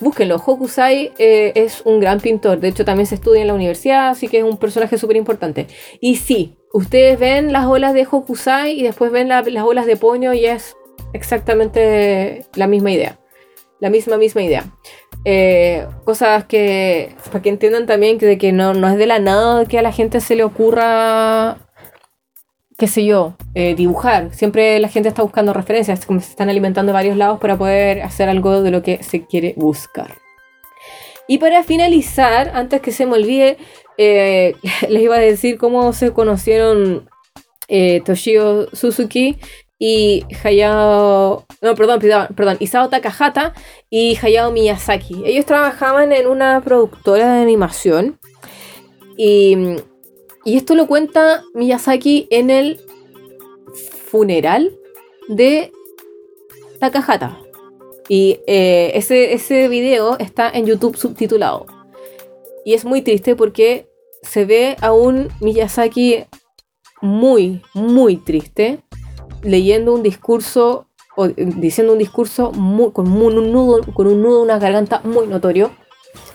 búsquenlo. 0.00 0.36
Hokusai 0.36 1.12
eh, 1.18 1.52
es 1.54 1.82
un 1.84 2.00
gran 2.00 2.20
pintor. 2.20 2.60
De 2.60 2.68
hecho, 2.68 2.84
también 2.84 3.06
se 3.06 3.14
estudia 3.16 3.40
en 3.42 3.48
la 3.48 3.54
universidad, 3.54 4.08
así 4.10 4.28
que 4.28 4.38
es 4.38 4.44
un 4.44 4.56
personaje 4.56 4.98
súper 4.98 5.16
importante. 5.16 5.66
Y 6.00 6.16
sí, 6.16 6.56
ustedes 6.72 7.18
ven 7.18 7.52
las 7.52 7.66
olas 7.66 7.94
de 7.94 8.06
Hokusai 8.10 8.78
y 8.78 8.82
después 8.82 9.10
ven 9.12 9.28
la- 9.28 9.42
las 9.42 9.64
olas 9.64 9.86
de 9.86 9.96
Ponyo 9.96 10.32
y 10.32 10.44
es 10.46 10.76
exactamente 11.12 12.44
la 12.54 12.66
misma 12.66 12.92
idea. 12.92 13.18
La 13.80 13.90
misma, 13.90 14.16
misma 14.16 14.42
idea. 14.42 14.64
Eh, 15.24 15.86
cosas 16.04 16.44
que, 16.44 17.14
para 17.30 17.42
que 17.42 17.48
entiendan 17.48 17.86
también 17.86 18.18
que, 18.18 18.38
que 18.38 18.52
no, 18.52 18.74
no 18.74 18.88
es 18.88 18.96
de 18.96 19.06
la 19.06 19.18
nada 19.18 19.64
que 19.66 19.78
a 19.78 19.82
la 19.82 19.92
gente 19.92 20.20
se 20.20 20.36
le 20.36 20.44
ocurra, 20.44 21.58
qué 22.82 22.88
sé 22.88 23.04
yo, 23.04 23.36
eh, 23.54 23.76
dibujar. 23.76 24.34
Siempre 24.34 24.80
la 24.80 24.88
gente 24.88 25.08
está 25.08 25.22
buscando 25.22 25.52
referencias, 25.52 26.04
como 26.04 26.18
se 26.18 26.30
están 26.30 26.50
alimentando 26.50 26.90
de 26.90 26.94
varios 26.94 27.16
lados 27.16 27.38
para 27.38 27.56
poder 27.56 28.02
hacer 28.02 28.28
algo 28.28 28.60
de 28.60 28.72
lo 28.72 28.82
que 28.82 29.04
se 29.04 29.24
quiere 29.24 29.54
buscar. 29.56 30.16
Y 31.28 31.38
para 31.38 31.62
finalizar, 31.62 32.50
antes 32.52 32.80
que 32.80 32.90
se 32.90 33.06
me 33.06 33.12
olvide, 33.12 33.56
eh, 33.98 34.56
les 34.88 35.00
iba 35.00 35.14
a 35.14 35.20
decir 35.20 35.58
cómo 35.58 35.92
se 35.92 36.12
conocieron 36.12 37.08
eh, 37.68 38.02
Toshio 38.04 38.66
Suzuki 38.74 39.38
y 39.78 40.24
Hayao... 40.42 41.46
No, 41.60 41.76
perdón, 41.76 42.00
perdón, 42.00 42.34
perdón, 42.34 42.56
Isao 42.58 42.88
Takahata 42.88 43.54
y 43.90 44.18
Hayao 44.20 44.50
Miyazaki. 44.50 45.22
Ellos 45.24 45.46
trabajaban 45.46 46.10
en 46.10 46.26
una 46.26 46.60
productora 46.62 47.32
de 47.32 47.42
animación 47.42 48.18
y, 49.16 49.76
y 50.44 50.56
esto 50.56 50.74
lo 50.74 50.86
cuenta 50.86 51.44
Miyazaki 51.54 52.26
en 52.30 52.50
el 52.50 52.80
funeral 54.06 54.76
de 55.28 55.72
Takahata. 56.80 57.38
Y 58.08 58.40
eh, 58.46 58.92
ese, 58.94 59.32
ese 59.32 59.68
video 59.68 60.18
está 60.18 60.50
en 60.50 60.66
YouTube 60.66 60.96
subtitulado. 60.96 61.66
Y 62.64 62.74
es 62.74 62.84
muy 62.84 63.02
triste 63.02 63.36
porque 63.36 63.88
se 64.22 64.44
ve 64.44 64.76
a 64.80 64.92
un 64.92 65.28
Miyazaki 65.40 66.24
muy, 67.00 67.62
muy 67.74 68.16
triste, 68.16 68.80
leyendo 69.42 69.94
un 69.94 70.02
discurso, 70.02 70.86
o 71.16 71.28
diciendo 71.28 71.92
un 71.92 71.98
discurso 71.98 72.52
muy- 72.52 72.92
con, 72.92 73.10
un 73.10 73.52
nudo, 73.52 73.80
con 73.94 74.06
un 74.06 74.22
nudo 74.22 74.42
una 74.42 74.58
garganta 74.58 75.00
muy 75.04 75.26
notorio. 75.26 75.70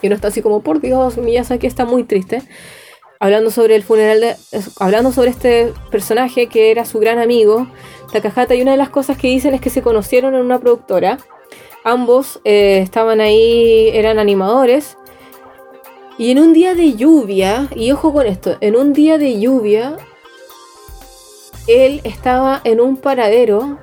Y 0.01 0.07
uno 0.07 0.15
está 0.15 0.29
así 0.29 0.41
como, 0.41 0.61
por 0.61 0.81
Dios, 0.81 1.17
Miyazaki 1.17 1.67
está 1.67 1.85
muy 1.85 2.03
triste. 2.03 2.41
Hablando 3.19 3.49
sobre 3.49 3.75
el 3.75 3.83
funeral 3.83 4.37
Hablando 4.79 5.11
sobre 5.11 5.31
este 5.31 5.73
personaje 5.89 6.47
que 6.47 6.71
era 6.71 6.85
su 6.85 6.99
gran 6.99 7.19
amigo, 7.19 7.67
Takahata. 8.11 8.55
Y 8.55 8.61
una 8.61 8.71
de 8.71 8.77
las 8.77 8.89
cosas 8.89 9.17
que 9.17 9.27
dicen 9.27 9.53
es 9.53 9.61
que 9.61 9.69
se 9.69 9.81
conocieron 9.81 10.35
en 10.35 10.41
una 10.41 10.59
productora. 10.59 11.17
Ambos 11.83 12.39
eh, 12.43 12.79
estaban 12.83 13.21
ahí, 13.21 13.89
eran 13.93 14.19
animadores. 14.19 14.97
Y 16.17 16.31
en 16.31 16.39
un 16.39 16.53
día 16.53 16.73
de 16.73 16.93
lluvia, 16.95 17.69
y 17.75 17.91
ojo 17.91 18.11
con 18.11 18.25
esto, 18.25 18.57
en 18.59 18.75
un 18.75 18.93
día 18.93 19.17
de 19.17 19.39
lluvia, 19.39 19.97
él 21.67 22.01
estaba 22.03 22.61
en 22.63 22.81
un 22.81 22.97
paradero. 22.97 23.77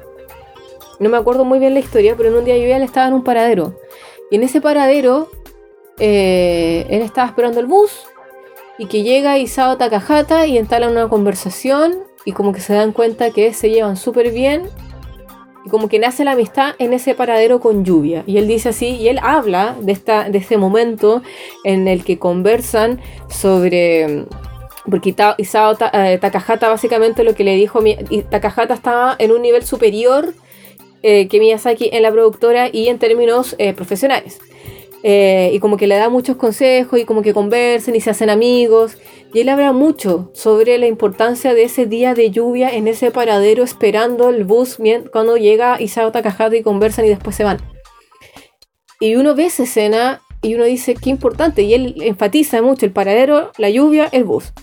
No 0.99 1.09
me 1.09 1.17
acuerdo 1.17 1.45
muy 1.45 1.59
bien 1.59 1.75
la 1.75 1.81
historia, 1.81 2.17
pero 2.17 2.31
en 2.31 2.37
un 2.37 2.45
día 2.45 2.55
de 2.55 2.61
lluvia 2.61 2.77
él 2.77 2.83
estaba 2.83 3.09
en 3.09 3.15
un 3.15 3.25
paradero. 3.25 3.79
Y 4.31 4.37
en 4.37 4.43
ese 4.43 4.61
paradero, 4.61 5.31
eh, 5.99 6.87
él 6.89 7.03
estaba 7.03 7.29
esperando 7.29 7.61
el 7.61 7.67
bus. 7.67 8.07
Y 8.79 8.87
que 8.87 9.03
llega 9.03 9.39
Isao 9.39 9.77
Takahata 9.77 10.47
y 10.47 10.59
entablan 10.59 10.93
una 10.93 11.09
conversación. 11.09 11.99
Y 12.25 12.33
como 12.33 12.53
que 12.53 12.61
se 12.61 12.75
dan 12.75 12.93
cuenta 12.93 13.31
que 13.31 13.53
se 13.53 13.71
llevan 13.71 13.97
súper 13.97 14.31
bien. 14.31 14.63
Y 15.65 15.71
como 15.71 15.89
que 15.89 15.99
nace 15.99 16.25
la 16.25 16.33
amistad 16.33 16.75
en 16.79 16.93
ese 16.93 17.15
paradero 17.15 17.61
con 17.61 17.85
lluvia. 17.85 18.25
Y 18.27 18.39
él 18.39 18.49
dice 18.49 18.71
así, 18.71 18.89
y 18.97 19.09
él 19.09 19.19
habla 19.23 19.77
de, 19.81 19.93
esta, 19.93 20.29
de 20.29 20.39
este 20.39 20.59
momento 20.59 21.23
en 21.65 21.89
el 21.89 22.05
que 22.05 22.19
conversan 22.19 23.01
sobre... 23.29 24.27
Porque 24.91 25.15
Isao 25.39 25.79
eh, 25.95 26.19
Takahata 26.21 26.69
básicamente 26.69 27.25
lo 27.25 27.35
que 27.35 27.43
le 27.43 27.57
dijo, 27.57 27.81
Takahata 28.29 28.75
estaba 28.75 29.17
en 29.19 29.33
un 29.33 29.41
nivel 29.41 29.65
superior 29.65 30.35
eh, 31.07 31.29
que 31.29 31.39
Miyazaki 31.39 31.91
en 31.93 32.03
la 32.03 32.11
productora 32.11 32.71
y 32.73 32.89
en 32.89 32.99
términos 32.99 33.55
eh, 33.59 33.75
profesionales. 33.75 34.41
Eh, 35.07 35.51
y 35.53 35.61
como 35.61 35.77
que 35.77 35.87
le 35.87 35.97
da 35.97 36.09
muchos 36.09 36.37
consejos 36.37 36.99
y 36.99 37.05
como 37.05 37.21
que 37.21 37.35
conversan 37.35 37.95
y 37.95 38.01
se 38.01 38.09
hacen 38.09 38.31
amigos. 38.31 38.97
Y 39.35 39.41
él 39.41 39.51
habla 39.51 39.73
mucho 39.73 40.31
sobre 40.33 40.79
la 40.79 40.87
importancia 40.87 41.53
de 41.53 41.65
ese 41.65 41.85
día 41.85 42.15
de 42.15 42.31
lluvia 42.31 42.75
en 42.75 42.89
ese 42.89 43.11
paradero 43.11 43.63
esperando 43.63 44.31
el 44.31 44.45
bus 44.45 44.79
cuando 45.13 45.37
llega 45.37 45.79
Isao 45.79 46.11
Takahata 46.11 46.57
y 46.57 46.63
conversan 46.63 47.05
y 47.05 47.09
después 47.09 47.37
se 47.37 47.45
van. 47.45 47.59
Y 48.99 49.17
uno 49.17 49.35
ve 49.35 49.45
esa 49.45 49.65
escena 49.65 50.23
y 50.41 50.55
uno 50.55 50.65
dice, 50.65 50.95
qué 50.95 51.11
importante. 51.11 51.61
Y 51.61 51.75
él 51.75 51.97
enfatiza 52.01 52.63
mucho 52.63 52.87
el 52.87 52.93
paradero, 52.93 53.53
la 53.59 53.69
lluvia, 53.69 54.09
el 54.11 54.25
bus. 54.25 54.55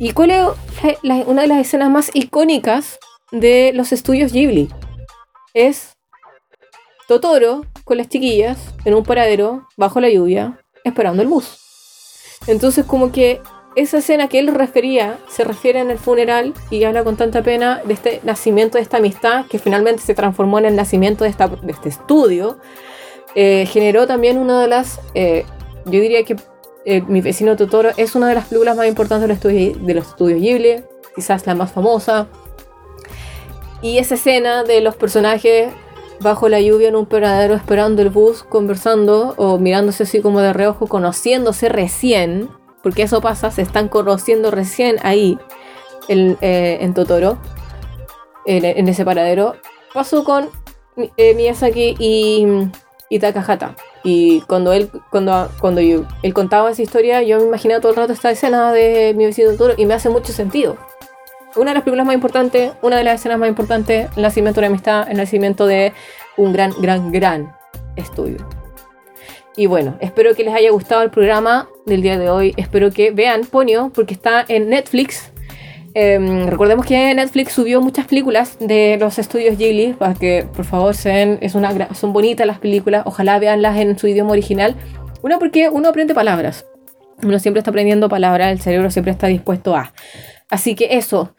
¿Y 0.00 0.10
cuál 0.10 0.32
es 0.32 0.42
una 1.26 1.42
de 1.42 1.48
las 1.48 1.60
escenas 1.60 1.90
más 1.90 2.10
icónicas 2.12 2.98
de 3.30 3.70
los 3.72 3.92
estudios 3.92 4.32
Ghibli? 4.32 4.68
Es 5.54 5.96
Totoro 7.06 7.62
con 7.86 7.96
las 7.98 8.08
chiquillas 8.08 8.58
en 8.84 8.94
un 8.94 9.04
paradero 9.04 9.68
bajo 9.76 10.00
la 10.00 10.10
lluvia 10.10 10.60
esperando 10.84 11.22
el 11.22 11.28
bus. 11.28 11.56
Entonces 12.48 12.84
como 12.84 13.12
que 13.12 13.40
esa 13.76 13.98
escena 13.98 14.28
que 14.28 14.40
él 14.40 14.48
refería 14.52 15.18
se 15.28 15.44
refiere 15.44 15.78
en 15.80 15.90
el 15.90 15.98
funeral 15.98 16.52
y 16.68 16.82
habla 16.84 17.04
con 17.04 17.16
tanta 17.16 17.42
pena 17.42 17.80
de 17.84 17.94
este 17.94 18.20
nacimiento 18.24 18.76
de 18.76 18.82
esta 18.82 18.96
amistad 18.96 19.46
que 19.46 19.58
finalmente 19.60 20.02
se 20.02 20.14
transformó 20.14 20.58
en 20.58 20.64
el 20.64 20.74
nacimiento 20.76 21.22
de, 21.24 21.30
esta- 21.30 21.46
de 21.48 21.72
este 21.72 21.88
estudio. 21.90 22.58
Eh, 23.36 23.66
generó 23.70 24.06
también 24.06 24.36
una 24.38 24.60
de 24.60 24.68
las, 24.68 24.98
eh, 25.14 25.44
yo 25.84 26.00
diría 26.00 26.24
que 26.24 26.36
eh, 26.86 27.02
Mi 27.02 27.20
vecino 27.20 27.54
Totoro 27.56 27.90
es 27.96 28.14
una 28.16 28.28
de 28.28 28.34
las 28.34 28.46
películas 28.46 28.76
más 28.76 28.88
importantes 28.88 29.22
de 29.22 29.28
los 29.28 29.36
estudios, 29.36 29.86
de 29.86 29.94
los 29.94 30.06
estudios 30.08 30.40
Ghibli, 30.40 30.84
quizás 31.14 31.46
la 31.46 31.54
más 31.54 31.70
famosa. 31.70 32.26
Y 33.82 33.98
esa 33.98 34.14
escena 34.14 34.64
de 34.64 34.80
los 34.80 34.96
personajes 34.96 35.68
bajo 36.20 36.48
la 36.48 36.60
lluvia 36.60 36.88
en 36.88 36.96
un 36.96 37.06
paradero 37.06 37.54
esperando 37.54 38.02
el 38.02 38.10
bus, 38.10 38.42
conversando 38.42 39.34
o 39.36 39.58
mirándose 39.58 40.04
así 40.04 40.20
como 40.20 40.40
de 40.40 40.52
reojo, 40.52 40.86
conociéndose 40.86 41.68
recién, 41.68 42.48
porque 42.82 43.02
eso 43.02 43.20
pasa, 43.20 43.50
se 43.50 43.62
están 43.62 43.88
conociendo 43.88 44.50
recién 44.50 44.96
ahí 45.02 45.38
en, 46.08 46.38
eh, 46.40 46.90
Totoro, 46.94 47.38
en, 48.44 48.88
ese 48.88 49.04
paradero. 49.04 49.56
Pasó 49.92 50.24
con 50.24 50.48
eh, 51.16 51.34
Miyazaki 51.34 51.96
y, 51.98 52.46
y 53.10 53.18
Takahata. 53.18 53.74
Y 54.04 54.40
cuando 54.42 54.72
él, 54.72 54.88
cuando, 55.10 55.48
cuando 55.60 55.80
yo- 55.80 56.04
él 56.22 56.32
contaba 56.32 56.70
esa 56.70 56.82
historia, 56.82 57.22
yo 57.22 57.38
me 57.40 57.46
imaginaba 57.46 57.80
todo 57.80 57.90
el 57.90 57.96
rato 57.96 58.12
esta 58.12 58.30
escena 58.30 58.72
de 58.72 59.14
mi 59.16 59.26
vecino 59.26 59.50
Totoro 59.50 59.74
y 59.76 59.84
me 59.86 59.94
hace 59.94 60.08
mucho 60.10 60.32
sentido 60.32 60.76
una 61.56 61.70
de 61.70 61.74
las 61.74 61.82
películas 61.84 62.06
más 62.06 62.14
importantes, 62.14 62.72
una 62.82 62.96
de 62.96 63.04
las 63.04 63.20
escenas 63.20 63.38
más 63.38 63.48
importantes, 63.48 64.08
el 64.16 64.22
nacimiento 64.22 64.60
de 64.60 64.62
la 64.62 64.66
amistad, 64.68 65.10
el 65.10 65.16
nacimiento 65.16 65.66
de 65.66 65.92
un 66.36 66.52
gran, 66.52 66.72
gran, 66.80 67.12
gran 67.12 67.56
estudio. 67.96 68.46
Y 69.56 69.66
bueno, 69.66 69.96
espero 70.00 70.34
que 70.34 70.44
les 70.44 70.54
haya 70.54 70.70
gustado 70.70 71.02
el 71.02 71.10
programa 71.10 71.68
del 71.86 72.02
día 72.02 72.18
de 72.18 72.28
hoy. 72.28 72.52
Espero 72.58 72.90
que 72.90 73.10
vean 73.10 73.42
Ponyo, 73.46 73.90
porque 73.90 74.12
está 74.12 74.44
en 74.48 74.68
Netflix. 74.68 75.32
Em, 75.94 76.46
recordemos 76.46 76.84
que 76.84 77.14
Netflix 77.14 77.54
subió 77.54 77.80
muchas 77.80 78.06
películas 78.06 78.58
de 78.60 78.98
los 79.00 79.18
estudios 79.18 79.56
Ghibli 79.56 79.94
para 79.94 80.12
que 80.12 80.46
por 80.54 80.66
favor 80.66 80.94
se 80.94 81.40
una, 81.54 81.94
son 81.94 82.12
bonitas 82.12 82.46
las 82.46 82.58
películas, 82.58 83.04
ojalá 83.06 83.38
veanlas 83.38 83.78
en 83.78 83.98
su 83.98 84.06
idioma 84.06 84.32
original. 84.32 84.74
Una 85.22 85.38
porque 85.38 85.70
uno 85.70 85.88
aprende 85.88 86.14
palabras, 86.14 86.66
uno 87.22 87.38
siempre 87.38 87.60
está 87.60 87.70
aprendiendo 87.70 88.10
palabras, 88.10 88.52
el 88.52 88.60
cerebro 88.60 88.90
siempre 88.90 89.10
está 89.10 89.28
dispuesto 89.28 89.74
a. 89.74 89.94
Así 90.50 90.74
que 90.74 90.96
eso. 90.96 91.34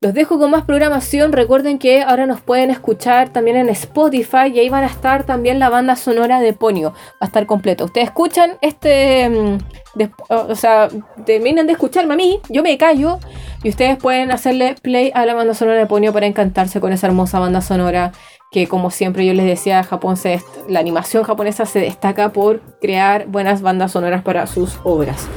Los 0.00 0.12
dejo 0.12 0.38
con 0.38 0.50
más 0.50 0.64
programación. 0.64 1.32
Recuerden 1.32 1.78
que 1.78 2.02
ahora 2.02 2.26
nos 2.26 2.42
pueden 2.42 2.70
escuchar 2.70 3.30
también 3.30 3.56
en 3.56 3.70
Spotify 3.70 4.48
y 4.52 4.58
ahí 4.58 4.68
van 4.68 4.84
a 4.84 4.88
estar 4.88 5.24
también 5.24 5.58
la 5.58 5.70
banda 5.70 5.96
sonora 5.96 6.40
de 6.40 6.52
Ponio. 6.52 6.90
Va 6.92 6.96
a 7.20 7.24
estar 7.26 7.46
completo. 7.46 7.86
Ustedes 7.86 8.08
escuchan 8.08 8.58
este. 8.60 9.30
mm, 9.30 9.58
des- 9.94 10.10
o 10.28 10.54
sea, 10.56 10.88
terminan 11.24 11.66
de 11.66 11.72
escucharme 11.72 12.12
a 12.14 12.16
mí, 12.18 12.40
yo 12.50 12.62
me 12.62 12.76
callo 12.76 13.18
y 13.62 13.70
ustedes 13.70 13.96
pueden 13.96 14.30
hacerle 14.30 14.74
play 14.82 15.10
a 15.14 15.24
la 15.24 15.32
banda 15.32 15.54
sonora 15.54 15.78
de 15.78 15.86
Ponio 15.86 16.12
para 16.12 16.26
encantarse 16.26 16.80
con 16.80 16.92
esa 16.92 17.06
hermosa 17.06 17.38
banda 17.38 17.62
sonora 17.62 18.12
que 18.50 18.66
como 18.68 18.90
siempre 18.90 19.24
yo 19.24 19.32
les 19.32 19.46
decía, 19.46 19.82
Japón 19.84 20.16
se 20.18 20.40
la 20.68 20.80
animación 20.80 21.24
japonesa 21.24 21.64
se 21.64 21.80
destaca 21.80 22.30
por 22.32 22.60
crear 22.80 23.26
buenas 23.26 23.62
bandas 23.62 23.92
sonoras 23.92 24.22
para 24.22 24.46
sus 24.46 24.78
obras. 24.84 25.28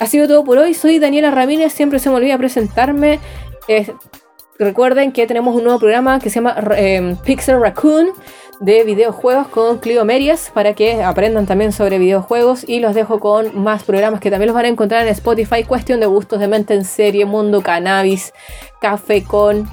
Ha 0.00 0.06
sido 0.06 0.26
todo 0.26 0.44
por 0.44 0.58
hoy. 0.58 0.72
Soy 0.74 0.98
Daniela 0.98 1.30
Ramírez. 1.30 1.74
Siempre 1.74 1.98
se 1.98 2.08
me 2.08 2.16
olvida 2.16 2.36
presentarme. 2.38 3.20
Recuerden 4.58 5.12
que 5.12 5.26
tenemos 5.26 5.54
un 5.54 5.64
nuevo 5.64 5.78
programa 5.78 6.18
que 6.20 6.30
se 6.30 6.36
llama 6.36 6.56
eh, 6.76 7.16
Pixel 7.24 7.60
Raccoon, 7.60 8.08
de 8.60 8.84
videojuegos 8.84 9.48
con 9.48 9.78
Clio 9.78 10.04
Merias 10.04 10.50
para 10.52 10.74
que 10.74 11.02
aprendan 11.02 11.46
también 11.46 11.72
sobre 11.72 11.98
videojuegos 11.98 12.68
y 12.68 12.80
los 12.80 12.94
dejo 12.94 13.20
con 13.20 13.58
más 13.62 13.84
programas 13.84 14.20
que 14.20 14.30
también 14.30 14.48
los 14.48 14.54
van 14.54 14.66
a 14.66 14.68
encontrar 14.68 15.02
en 15.02 15.08
Spotify, 15.08 15.64
Cuestión 15.64 16.00
de 16.00 16.06
Gustos 16.06 16.40
de 16.40 16.48
Mente 16.48 16.74
en 16.74 16.84
Serie, 16.84 17.24
Mundo 17.24 17.62
Cannabis, 17.62 18.32
Café 18.80 19.22
con 19.24 19.68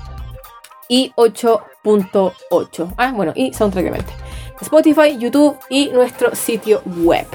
y 0.90 1.12
8.8. 1.16 2.94
Ah, 2.98 3.12
bueno, 3.14 3.34
y 3.36 3.54
Soundtrack 3.54 3.86
de 3.86 3.92
Mente. 3.92 4.14
Spotify, 4.62 5.18
YouTube 5.18 5.58
y 5.70 5.90
nuestro 5.90 6.34
sitio 6.36 6.82
web. 7.04 7.28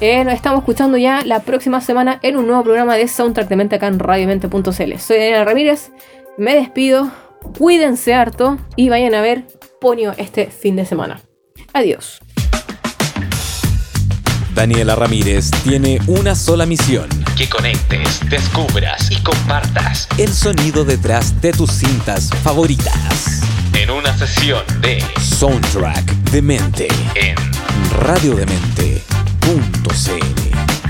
Eh, 0.00 0.22
nos 0.24 0.34
estamos 0.34 0.60
escuchando 0.60 0.96
ya 0.96 1.24
la 1.24 1.40
próxima 1.40 1.80
semana 1.80 2.20
en 2.22 2.36
un 2.36 2.46
nuevo 2.46 2.62
programa 2.62 2.94
de 2.94 3.08
Soundtrack 3.08 3.48
de 3.48 3.56
Mente 3.56 3.76
acá 3.76 3.88
en 3.88 3.98
radiomente.cl. 3.98 4.98
Soy 4.98 5.16
Daniela 5.16 5.44
Ramírez, 5.44 5.90
me 6.36 6.54
despido, 6.54 7.10
cuídense 7.58 8.14
harto 8.14 8.58
y 8.76 8.90
vayan 8.90 9.14
a 9.14 9.20
ver 9.20 9.46
Ponio 9.80 10.14
este 10.16 10.46
fin 10.50 10.76
de 10.76 10.84
semana. 10.84 11.20
Adiós. 11.72 12.20
Daniela 14.54 14.94
Ramírez 14.94 15.50
tiene 15.64 16.00
una 16.06 16.34
sola 16.34 16.64
misión. 16.66 17.08
Que 17.36 17.48
conectes, 17.48 18.20
descubras 18.28 19.10
y 19.10 19.22
compartas 19.22 20.08
El 20.18 20.28
sonido 20.28 20.84
detrás 20.84 21.40
de 21.40 21.52
tus 21.52 21.70
cintas 21.72 22.30
favoritas. 22.42 23.42
en 23.74 23.90
una 23.90 24.16
sesión 24.16 24.64
de 24.80 25.02
Soundtrack 25.20 26.04
de 26.30 26.42
Mente. 26.42 26.88
en 27.14 27.36
radiodemente.cl 29.48 30.87